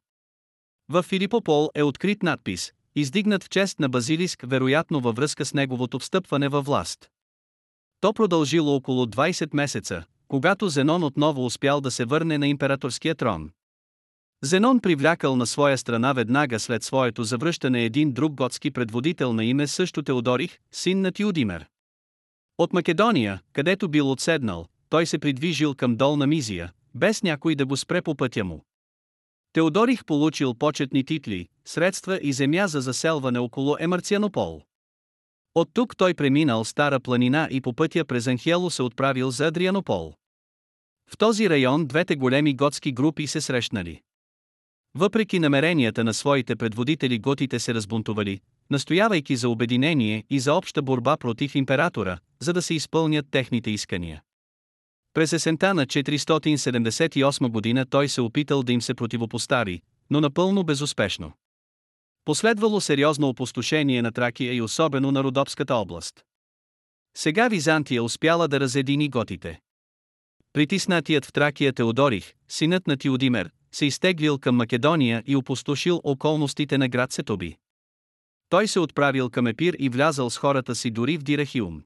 В 0.88 1.02
Филипопол 1.02 1.70
е 1.74 1.82
открит 1.82 2.22
надпис, 2.22 2.72
издигнат 2.94 3.44
в 3.44 3.48
чест 3.48 3.80
на 3.80 3.88
Базилиск 3.88 4.44
вероятно 4.46 5.00
във 5.00 5.16
връзка 5.16 5.44
с 5.44 5.54
неговото 5.54 5.98
встъпване 5.98 6.48
във 6.48 6.66
власт. 6.66 7.10
То 8.00 8.12
продължило 8.12 8.74
около 8.74 9.06
20 9.06 9.54
месеца, 9.54 10.04
когато 10.28 10.68
Зенон 10.68 11.04
отново 11.04 11.46
успял 11.46 11.80
да 11.80 11.90
се 11.90 12.04
върне 12.04 12.38
на 12.38 12.48
императорския 12.48 13.14
трон. 13.14 13.50
Зенон 14.42 14.80
привлякал 14.80 15.36
на 15.36 15.46
своя 15.46 15.78
страна 15.78 16.12
веднага 16.12 16.60
след 16.60 16.82
своето 16.82 17.24
завръщане 17.24 17.84
един 17.84 18.12
друг 18.12 18.34
готски 18.34 18.70
предводител 18.70 19.32
на 19.32 19.44
име 19.44 19.66
също 19.66 20.02
Теодорих, 20.02 20.58
син 20.72 21.00
на 21.00 21.12
Тиудимер. 21.12 21.66
От 22.58 22.72
Македония, 22.72 23.40
където 23.52 23.88
бил 23.88 24.10
отседнал, 24.10 24.66
той 24.92 25.06
се 25.06 25.18
придвижил 25.18 25.74
към 25.74 25.96
долна 25.96 26.26
Мизия, 26.26 26.72
без 26.94 27.22
някой 27.22 27.54
да 27.54 27.66
го 27.66 27.76
спре 27.76 28.02
по 28.02 28.14
пътя 28.14 28.44
му. 28.44 28.64
Теодорих 29.52 30.04
получил 30.04 30.54
почетни 30.54 31.04
титли, 31.04 31.48
средства 31.64 32.20
и 32.22 32.32
земя 32.32 32.66
за 32.66 32.80
заселване 32.80 33.38
около 33.38 33.76
Емарцианопол. 33.80 34.62
От 35.54 35.68
тук 35.74 35.96
той 35.96 36.14
преминал 36.14 36.64
Стара 36.64 37.00
планина 37.00 37.48
и 37.50 37.60
по 37.60 37.72
пътя 37.72 38.04
през 38.04 38.26
Анхело 38.26 38.70
се 38.70 38.82
отправил 38.82 39.30
за 39.30 39.46
Адрианопол. 39.46 40.14
В 41.10 41.18
този 41.18 41.50
район 41.50 41.86
двете 41.86 42.16
големи 42.16 42.54
готски 42.54 42.92
групи 42.92 43.26
се 43.26 43.40
срещнали. 43.40 44.00
Въпреки 44.94 45.38
намеренията 45.38 46.04
на 46.04 46.14
своите 46.14 46.56
предводители 46.56 47.18
готите 47.18 47.60
се 47.60 47.74
разбунтували, 47.74 48.40
настоявайки 48.70 49.36
за 49.36 49.48
обединение 49.48 50.24
и 50.30 50.40
за 50.40 50.54
обща 50.54 50.82
борба 50.82 51.16
против 51.16 51.54
императора, 51.54 52.18
за 52.40 52.52
да 52.52 52.62
се 52.62 52.74
изпълнят 52.74 53.26
техните 53.30 53.70
искания. 53.70 54.22
През 55.14 55.32
есента 55.32 55.74
на 55.74 55.86
478 55.86 57.48
година 57.48 57.86
той 57.86 58.08
се 58.08 58.20
опитал 58.20 58.62
да 58.62 58.72
им 58.72 58.82
се 58.82 58.94
противопостави, 58.94 59.82
но 60.10 60.20
напълно 60.20 60.64
безуспешно. 60.64 61.32
Последвало 62.24 62.80
сериозно 62.80 63.28
опустошение 63.28 64.02
на 64.02 64.12
Тракия 64.12 64.54
и 64.54 64.62
особено 64.62 65.12
на 65.12 65.24
Родопската 65.24 65.74
област. 65.74 66.24
Сега 67.16 67.48
Византия 67.48 68.02
успяла 68.02 68.48
да 68.48 68.60
разедини 68.60 69.08
готите. 69.08 69.60
притиснатият 70.52 71.24
в 71.24 71.32
Тракия 71.32 71.72
Теодорих, 71.72 72.32
синът 72.48 72.86
на 72.86 72.96
Тиодимер, 72.96 73.50
се 73.72 73.86
изтеглил 73.86 74.38
към 74.38 74.56
Македония 74.56 75.22
и 75.26 75.36
опустошил 75.36 76.00
околностите 76.04 76.78
на 76.78 76.88
град 76.88 77.12
Сетоби. 77.12 77.56
Той 78.48 78.68
се 78.68 78.80
отправил 78.80 79.30
към 79.30 79.46
Епир 79.46 79.76
и 79.78 79.88
влязал 79.88 80.30
с 80.30 80.36
хората 80.36 80.74
си 80.74 80.90
дори 80.90 81.16
в 81.16 81.22
Дирахиум. 81.22 81.82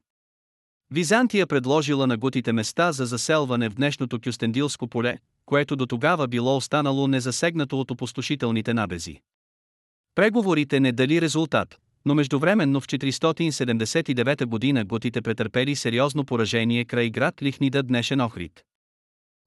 Византия 0.91 1.47
предложила 1.47 2.07
на 2.07 2.17
гутите 2.17 2.53
места 2.53 2.91
за 2.91 3.05
заселване 3.05 3.69
в 3.69 3.75
днешното 3.75 4.19
Кюстендилско 4.21 4.87
поле, 4.87 5.17
което 5.45 5.75
до 5.75 5.85
тогава 5.85 6.27
било 6.27 6.57
останало 6.57 7.07
незасегнато 7.07 7.79
от 7.79 7.91
опустошителните 7.91 8.73
набези. 8.73 9.21
Преговорите 10.15 10.79
не 10.79 10.91
дали 10.91 11.21
резултат, 11.21 11.77
но 12.05 12.15
междувременно 12.15 12.81
в 12.81 12.87
479 12.87 14.45
година 14.45 14.85
готите 14.85 15.21
претърпели 15.21 15.75
сериозно 15.75 16.25
поражение 16.25 16.85
край 16.85 17.09
град 17.09 17.41
Лихнида 17.41 17.83
днешен 17.83 18.21
Охрид. 18.21 18.63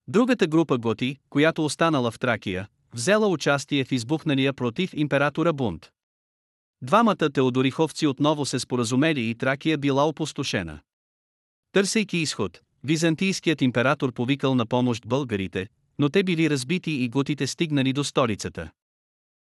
Другата 0.09 0.47
група 0.47 0.79
готи, 0.79 1.19
която 1.31 1.65
останала 1.65 2.11
в 2.11 2.19
Тракия, 2.19 2.69
взела 2.95 3.29
участие 3.29 3.85
в 3.85 3.93
избухналия 3.93 4.53
против 4.53 4.91
императора 4.95 5.53
бунт. 5.53 5.91
Двамата 6.83 7.31
теодориховци 7.33 8.07
отново 8.07 8.47
се 8.47 8.59
споразумели 8.59 9.21
и 9.21 9.35
Тракия 9.35 9.79
била 9.79 10.09
опустошена. 10.09 10.81
Търсейки 11.73 12.17
изход, 12.17 12.61
византийският 12.85 13.63
император 13.63 14.13
повикал 14.13 14.55
на 14.55 14.67
помощ 14.67 15.07
българите, 15.07 15.67
но 15.99 16.09
те 16.09 16.23
били 16.23 16.51
разбити 16.51 16.91
и 16.91 17.09
готите 17.09 17.47
стигнали 17.47 17.93
до 17.93 18.05
столицата. 18.05 18.71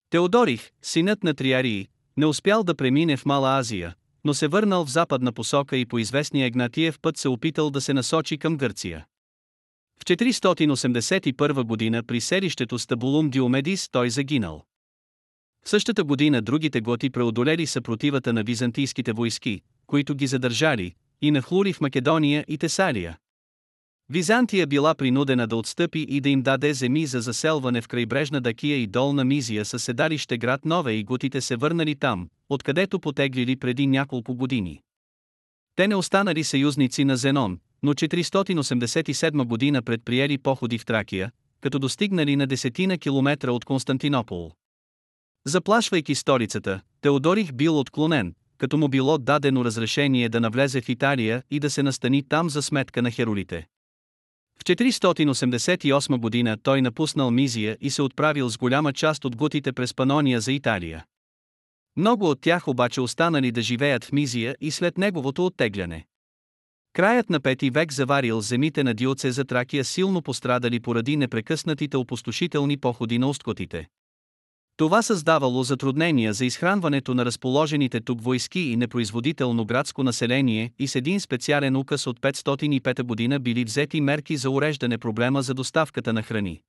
Теодорих, 0.09 0.69
синът 0.81 1.23
на 1.23 1.33
Триарии, 1.33 1.87
не 2.17 2.25
успял 2.25 2.63
да 2.63 2.75
премине 2.75 3.17
в 3.17 3.25
Мала 3.25 3.59
Азия, 3.59 3.95
но 4.23 4.33
се 4.33 4.47
върнал 4.47 4.85
в 4.85 4.91
западна 4.91 5.33
посока 5.33 5.77
и 5.77 5.85
по 5.85 5.99
известния 5.99 6.45
Егнатиев 6.45 6.99
път 7.01 7.17
се 7.17 7.29
опитал 7.29 7.69
да 7.69 7.81
се 7.81 7.93
насочи 7.93 8.37
към 8.37 8.57
Гърция. 8.57 9.05
В 9.99 10.05
481 10.05 11.63
година 11.63 12.03
при 12.03 12.21
селището 12.21 12.79
Стабулум 12.79 13.29
Диомедис 13.29 13.89
той 13.91 14.09
загинал. 14.09 14.65
В 15.65 15.69
същата 15.69 16.03
година 16.03 16.41
другите 16.41 16.81
готи 16.81 17.09
преодолели 17.09 17.65
съпротивата 17.65 18.33
на 18.33 18.43
византийските 18.43 19.13
войски, 19.13 19.61
които 19.87 20.15
ги 20.15 20.27
задържали, 20.27 20.95
и 21.21 21.31
нахлури 21.31 21.73
в 21.73 21.81
Македония 21.81 22.45
и 22.47 22.57
Тесалия. 22.57 23.17
Византия 24.09 24.67
била 24.67 24.95
принудена 24.95 25.47
да 25.47 25.55
отстъпи 25.55 25.99
и 25.99 26.21
да 26.21 26.29
им 26.29 26.41
даде 26.41 26.73
земи 26.73 27.05
за 27.05 27.21
заселване 27.21 27.81
в 27.81 27.87
крайбрежна 27.87 28.41
Дакия 28.41 28.77
и 28.77 28.87
долна 28.87 29.25
Мизия 29.25 29.65
със 29.65 29.83
седалище 29.83 30.37
град 30.37 30.65
Нове 30.65 30.93
и 30.93 31.03
гутите 31.03 31.41
се 31.41 31.55
върнали 31.55 31.95
там, 31.95 32.29
откъдето 32.49 32.99
потеглили 32.99 33.55
преди 33.55 33.87
няколко 33.87 34.35
години. 34.35 34.81
Те 35.75 35.87
не 35.87 35.95
останали 35.95 36.43
съюзници 36.43 37.05
на 37.05 37.17
Зенон, 37.17 37.59
но 37.83 37.93
487 37.93 39.43
година 39.43 39.81
предприели 39.81 40.37
походи 40.37 40.77
в 40.77 40.85
Тракия, 40.85 41.31
като 41.61 41.79
достигнали 41.79 42.35
на 42.35 42.47
десетина 42.47 42.97
километра 42.97 43.51
от 43.51 43.65
Константинопол. 43.65 44.51
Заплашвайки 45.45 46.15
столицата, 46.15 46.81
Теодорих 47.01 47.53
бил 47.53 47.79
отклонен, 47.79 48.35
като 48.59 48.77
му 48.77 48.87
било 48.87 49.17
дадено 49.17 49.65
разрешение 49.65 50.29
да 50.29 50.39
навлезе 50.39 50.81
в 50.81 50.89
Италия 50.89 51.43
и 51.51 51.59
да 51.59 51.69
се 51.69 51.83
настани 51.83 52.23
там 52.23 52.49
за 52.49 52.61
сметка 52.61 53.01
на 53.01 53.11
херолите. 53.11 53.67
В 54.59 54.63
488 54.63 56.17
година 56.17 56.57
той 56.63 56.81
напуснал 56.81 57.31
Мизия 57.31 57.77
и 57.81 57.89
се 57.89 58.01
отправил 58.01 58.49
с 58.49 58.57
голяма 58.57 58.93
част 58.93 59.25
от 59.25 59.35
гутите 59.35 59.73
през 59.73 59.93
Панония 59.93 60.41
за 60.41 60.51
Италия. 60.51 61.05
Много 61.95 62.29
от 62.29 62.41
тях 62.41 62.67
обаче 62.67 63.01
останали 63.01 63.51
да 63.51 63.61
живеят 63.61 64.05
в 64.05 64.11
Мизия 64.11 64.55
и 64.61 64.71
след 64.71 64.97
неговото 64.97 65.45
оттегляне. 65.45 66.05
Краят 66.93 67.29
на 67.29 67.39
пети 67.39 67.69
век 67.69 67.93
заварил 67.93 68.41
земите 68.41 68.83
на 68.83 68.93
Диоце 68.93 69.31
за 69.31 69.45
Тракия 69.45 69.85
силно 69.85 70.21
пострадали 70.21 70.79
поради 70.79 71.17
непрекъснатите 71.17 71.97
опустошителни 71.97 72.77
походи 72.77 73.19
на 73.19 73.29
усткотите. 73.29 73.87
Това 74.79 75.01
създавало 75.01 75.63
затруднения 75.63 76.33
за 76.33 76.45
изхранването 76.45 77.13
на 77.13 77.25
разположените 77.25 78.01
тук 78.01 78.21
войски 78.21 78.59
и 78.59 78.75
непроизводително 78.75 79.65
градско 79.65 80.03
население 80.03 80.71
и 80.79 80.87
с 80.87 80.95
един 80.95 81.19
специален 81.19 81.75
указ 81.75 82.07
от 82.07 82.19
505 82.19 83.03
година 83.03 83.39
били 83.39 83.63
взети 83.63 84.01
мерки 84.01 84.37
за 84.37 84.49
уреждане 84.49 84.97
проблема 84.97 85.41
за 85.41 85.53
доставката 85.53 86.13
на 86.13 86.23
храни. 86.23 86.61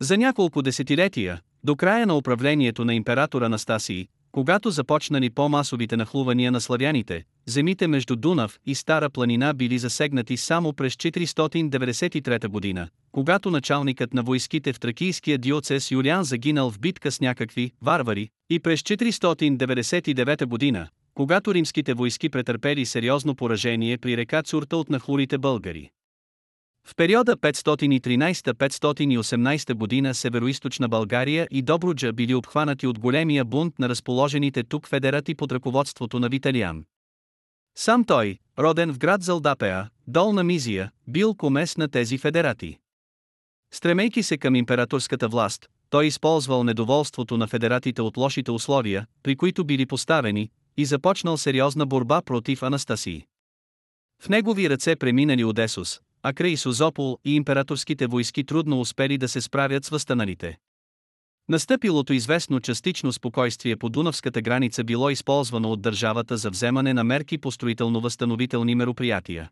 За 0.00 0.18
няколко 0.18 0.62
десетилетия, 0.62 1.40
до 1.64 1.76
края 1.76 2.06
на 2.06 2.16
управлението 2.16 2.84
на 2.84 2.94
император 2.94 3.42
Анастасий, 3.42 4.08
когато 4.34 4.70
започнали 4.70 5.30
по-масовите 5.30 5.96
нахлувания 5.96 6.52
на 6.52 6.60
славяните, 6.60 7.24
земите 7.46 7.86
между 7.86 8.16
Дунав 8.16 8.58
и 8.66 8.74
Стара 8.74 9.10
планина 9.10 9.54
били 9.54 9.78
засегнати 9.78 10.36
само 10.36 10.72
през 10.72 10.94
493 10.94 12.48
година, 12.48 12.88
когато 13.12 13.50
началникът 13.50 14.14
на 14.14 14.22
войските 14.22 14.72
в 14.72 14.80
тракийския 14.80 15.38
диоцес 15.38 15.90
Юлиан 15.90 16.24
загинал 16.24 16.70
в 16.70 16.78
битка 16.78 17.12
с 17.12 17.20
някакви 17.20 17.72
варвари, 17.82 18.28
и 18.50 18.60
през 18.60 18.80
499 18.80 20.44
година, 20.44 20.88
когато 21.14 21.54
римските 21.54 21.94
войски 21.94 22.28
претърпели 22.28 22.86
сериозно 22.86 23.34
поражение 23.34 23.98
при 23.98 24.16
река 24.16 24.42
Цурта 24.42 24.76
от 24.76 24.90
нахлурите 24.90 25.38
българи. 25.38 25.90
В 26.86 26.94
периода 26.96 27.36
513-518 27.36 29.74
година 29.74 30.14
Североизточна 30.14 30.88
България 30.88 31.48
и 31.50 31.62
Добруджа 31.62 32.12
били 32.12 32.34
обхванати 32.34 32.86
от 32.86 32.98
големия 32.98 33.44
бунт 33.44 33.78
на 33.78 33.88
разположените 33.88 34.62
тук 34.62 34.88
федерати 34.88 35.34
под 35.34 35.52
ръководството 35.52 36.20
на 36.20 36.28
Виталиан. 36.28 36.84
Сам 37.76 38.04
той, 38.04 38.38
роден 38.58 38.92
в 38.92 38.98
град 38.98 39.22
Залдапеа, 39.22 39.88
долна 40.06 40.44
Мизия, 40.44 40.90
бил 41.08 41.34
комес 41.34 41.76
на 41.76 41.88
тези 41.88 42.18
федерати. 42.18 42.78
Стремейки 43.72 44.22
се 44.22 44.38
към 44.38 44.54
императорската 44.54 45.28
власт, 45.28 45.68
той 45.90 46.06
използвал 46.06 46.64
недоволството 46.64 47.36
на 47.36 47.46
федератите 47.46 48.02
от 48.02 48.16
лошите 48.16 48.50
условия, 48.50 49.06
при 49.22 49.36
които 49.36 49.64
били 49.64 49.86
поставени, 49.86 50.50
и 50.76 50.84
започнал 50.84 51.36
сериозна 51.36 51.86
борба 51.86 52.22
против 52.22 52.62
Анастасии. 52.62 53.24
В 54.22 54.28
негови 54.28 54.70
ръце 54.70 54.96
преминали 54.96 55.44
Одесус, 55.44 56.00
а 56.24 56.32
край 56.32 56.54
и 57.24 57.36
императорските 57.36 58.06
войски 58.06 58.44
трудно 58.44 58.80
успели 58.80 59.18
да 59.18 59.28
се 59.28 59.40
справят 59.40 59.84
с 59.84 59.88
възстаналите. 59.88 60.58
Настъпилото 61.48 62.12
известно 62.12 62.60
частично 62.60 63.12
спокойствие 63.12 63.76
по 63.76 63.88
Дунавската 63.88 64.42
граница 64.42 64.84
било 64.84 65.10
използвано 65.10 65.70
от 65.70 65.82
държавата 65.82 66.36
за 66.36 66.50
вземане 66.50 66.94
на 66.94 67.04
мерки 67.04 67.38
по 67.38 67.50
строително-възстановителни 67.50 68.74
мероприятия. 68.74 69.50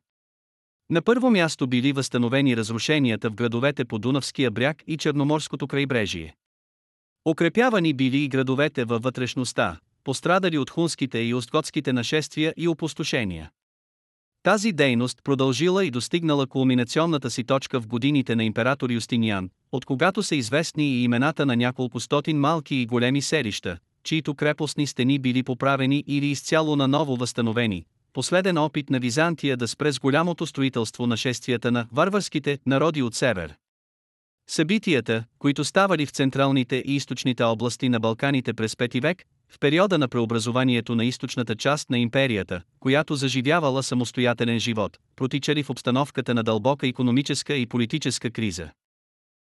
На 0.90 1.02
първо 1.02 1.30
място 1.30 1.66
били 1.66 1.92
възстановени 1.92 2.56
разрушенията 2.56 3.30
в 3.30 3.34
градовете 3.34 3.84
по 3.84 3.98
Дунавския 3.98 4.50
бряг 4.50 4.82
и 4.86 4.96
Черноморското 4.96 5.68
крайбрежие. 5.68 6.34
Укрепявани 7.28 7.94
били 7.94 8.18
и 8.18 8.28
градовете 8.28 8.84
във 8.84 9.02
вътрешността, 9.02 9.78
пострадали 10.04 10.58
от 10.58 10.70
хунските 10.70 11.18
и 11.18 11.34
остготските 11.34 11.92
нашествия 11.92 12.54
и 12.56 12.68
опустошения. 12.68 13.50
Тази 14.42 14.72
дейност 14.72 15.18
продължила 15.24 15.84
и 15.84 15.90
достигнала 15.90 16.46
кулминационната 16.46 17.30
си 17.30 17.44
точка 17.44 17.80
в 17.80 17.86
годините 17.86 18.36
на 18.36 18.44
император 18.44 18.90
Юстиниан, 18.90 19.50
от 19.72 19.84
когато 19.84 20.22
са 20.22 20.36
известни 20.36 20.84
и 20.84 21.02
имената 21.02 21.46
на 21.46 21.56
няколко 21.56 22.00
стотин 22.00 22.38
малки 22.38 22.76
и 22.76 22.86
големи 22.86 23.22
селища, 23.22 23.78
чието 24.04 24.34
крепостни 24.34 24.86
стени 24.86 25.18
били 25.18 25.42
поправени 25.42 26.04
или 26.06 26.26
изцяло 26.26 26.76
наново 26.76 27.16
възстановени, 27.16 27.84
последен 28.12 28.58
опит 28.58 28.90
на 28.90 29.00
Византия 29.00 29.56
да 29.56 29.68
спре 29.68 29.92
с 29.92 30.00
голямото 30.00 30.46
строителство 30.46 31.06
на 31.06 31.16
шествията 31.16 31.72
на 31.72 31.86
варварските 31.92 32.58
народи 32.66 33.02
от 33.02 33.14
север. 33.14 33.54
Събитията, 34.50 35.24
които 35.38 35.64
ставали 35.64 36.06
в 36.06 36.10
централните 36.10 36.76
и 36.86 36.96
източните 36.96 37.42
области 37.42 37.88
на 37.88 38.00
Балканите 38.00 38.52
през 38.52 38.74
5 38.74 39.02
век, 39.02 39.24
в 39.52 39.58
периода 39.58 39.98
на 39.98 40.08
преобразованието 40.08 40.94
на 40.94 41.04
източната 41.04 41.56
част 41.56 41.90
на 41.90 41.98
империята, 41.98 42.62
която 42.80 43.14
заживявала 43.14 43.82
самостоятелен 43.82 44.58
живот, 44.58 44.98
протичали 45.16 45.62
в 45.62 45.70
обстановката 45.70 46.34
на 46.34 46.42
дълбока 46.42 46.86
економическа 46.86 47.54
и 47.54 47.66
политическа 47.66 48.30
криза. 48.30 48.70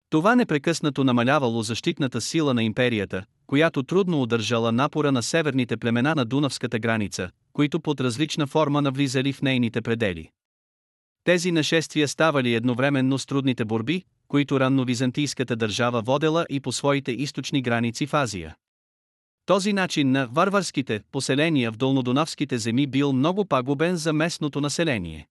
Това 0.09 0.35
непрекъснато 0.35 1.03
намалявало 1.03 1.61
защитната 1.61 2.21
сила 2.21 2.53
на 2.53 2.63
империята, 2.63 3.23
която 3.47 3.83
трудно 3.83 4.21
удържала 4.21 4.71
напора 4.71 5.11
на 5.11 5.23
северните 5.23 5.77
племена 5.77 6.15
на 6.15 6.25
Дунавската 6.25 6.79
граница, 6.79 7.29
които 7.53 7.79
под 7.79 8.01
различна 8.01 8.47
форма 8.47 8.81
навлизали 8.81 9.33
в 9.33 9.41
нейните 9.41 9.81
предели. 9.81 10.29
Тези 11.23 11.51
нашествия 11.51 12.07
ставали 12.07 12.53
едновременно 12.53 13.17
с 13.17 13.25
трудните 13.25 13.65
борби, 13.65 14.03
които 14.27 14.59
ранно 14.59 14.85
византийската 14.85 15.55
държава 15.55 16.01
водела 16.01 16.45
и 16.49 16.59
по 16.59 16.71
своите 16.71 17.11
източни 17.11 17.61
граници 17.61 18.07
в 18.07 18.13
Азия. 18.13 18.55
Този 19.49 19.73
начин 19.73 20.11
на 20.11 20.27
варварските 20.27 21.01
поселения 21.11 21.71
в 21.71 21.77
долнодонавските 21.77 22.57
земи 22.57 22.87
бил 22.87 23.13
много 23.13 23.45
пагубен 23.45 23.95
за 23.95 24.13
местното 24.13 24.61
население. 24.61 25.27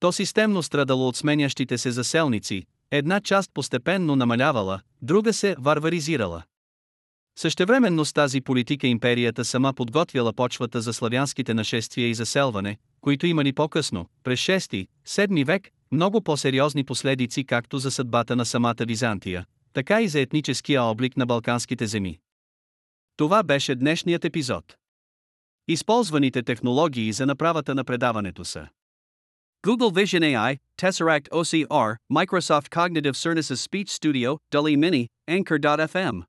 То 0.00 0.12
системно 0.12 0.62
страдало 0.62 1.08
от 1.08 1.16
сменящите 1.16 1.78
се 1.78 1.90
заселници, 1.90 2.64
една 2.90 3.20
част 3.20 3.50
постепенно 3.54 4.16
намалявала, 4.16 4.80
друга 5.02 5.32
се 5.32 5.56
варваризирала. 5.58 6.42
Същевременно 7.38 8.04
с 8.04 8.12
тази 8.12 8.40
политика 8.40 8.86
империята 8.86 9.44
сама 9.44 9.72
подготвяла 9.72 10.32
почвата 10.32 10.80
за 10.80 10.92
славянските 10.92 11.54
нашествия 11.54 12.08
и 12.08 12.14
заселване, 12.14 12.76
които 13.00 13.26
имали 13.26 13.52
по-късно, 13.52 14.06
през 14.24 14.40
6-7 14.40 15.44
век, 15.44 15.70
много 15.92 16.20
по-сериозни 16.20 16.84
последици 16.84 17.44
както 17.44 17.78
за 17.78 17.90
съдбата 17.90 18.36
на 18.36 18.46
самата 18.46 18.84
Византия, 18.86 19.44
така 19.72 20.02
и 20.02 20.08
за 20.08 20.20
етническия 20.20 20.82
облик 20.82 21.16
на 21.16 21.26
балканските 21.26 21.86
земи. 21.86 22.18
Това 23.16 23.42
беше 23.42 23.74
днешният 23.74 24.24
епизод. 24.24 24.76
Използваните 25.68 26.42
технологии 26.42 27.12
за 27.12 27.26
направата 27.26 27.74
на 27.74 27.84
предаването 27.84 28.44
са 28.44 28.68
Google 29.66 29.92
Vision 29.92 30.22
AI, 30.22 30.58
Tesseract 30.80 31.28
OCR, 31.28 31.96
Microsoft 32.12 32.68
Cognitive 32.68 33.14
Services 33.14 33.68
Speech 33.68 33.88
Studio, 33.88 34.38
DALI 34.52 34.76
Mini, 34.76 35.08
Anchor.fm. 35.30 36.22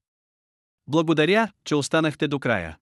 Благодаря, 0.88 1.52
че 1.65 1.76
останахте 1.76 2.28
до 2.28 2.39
края. 2.39 2.78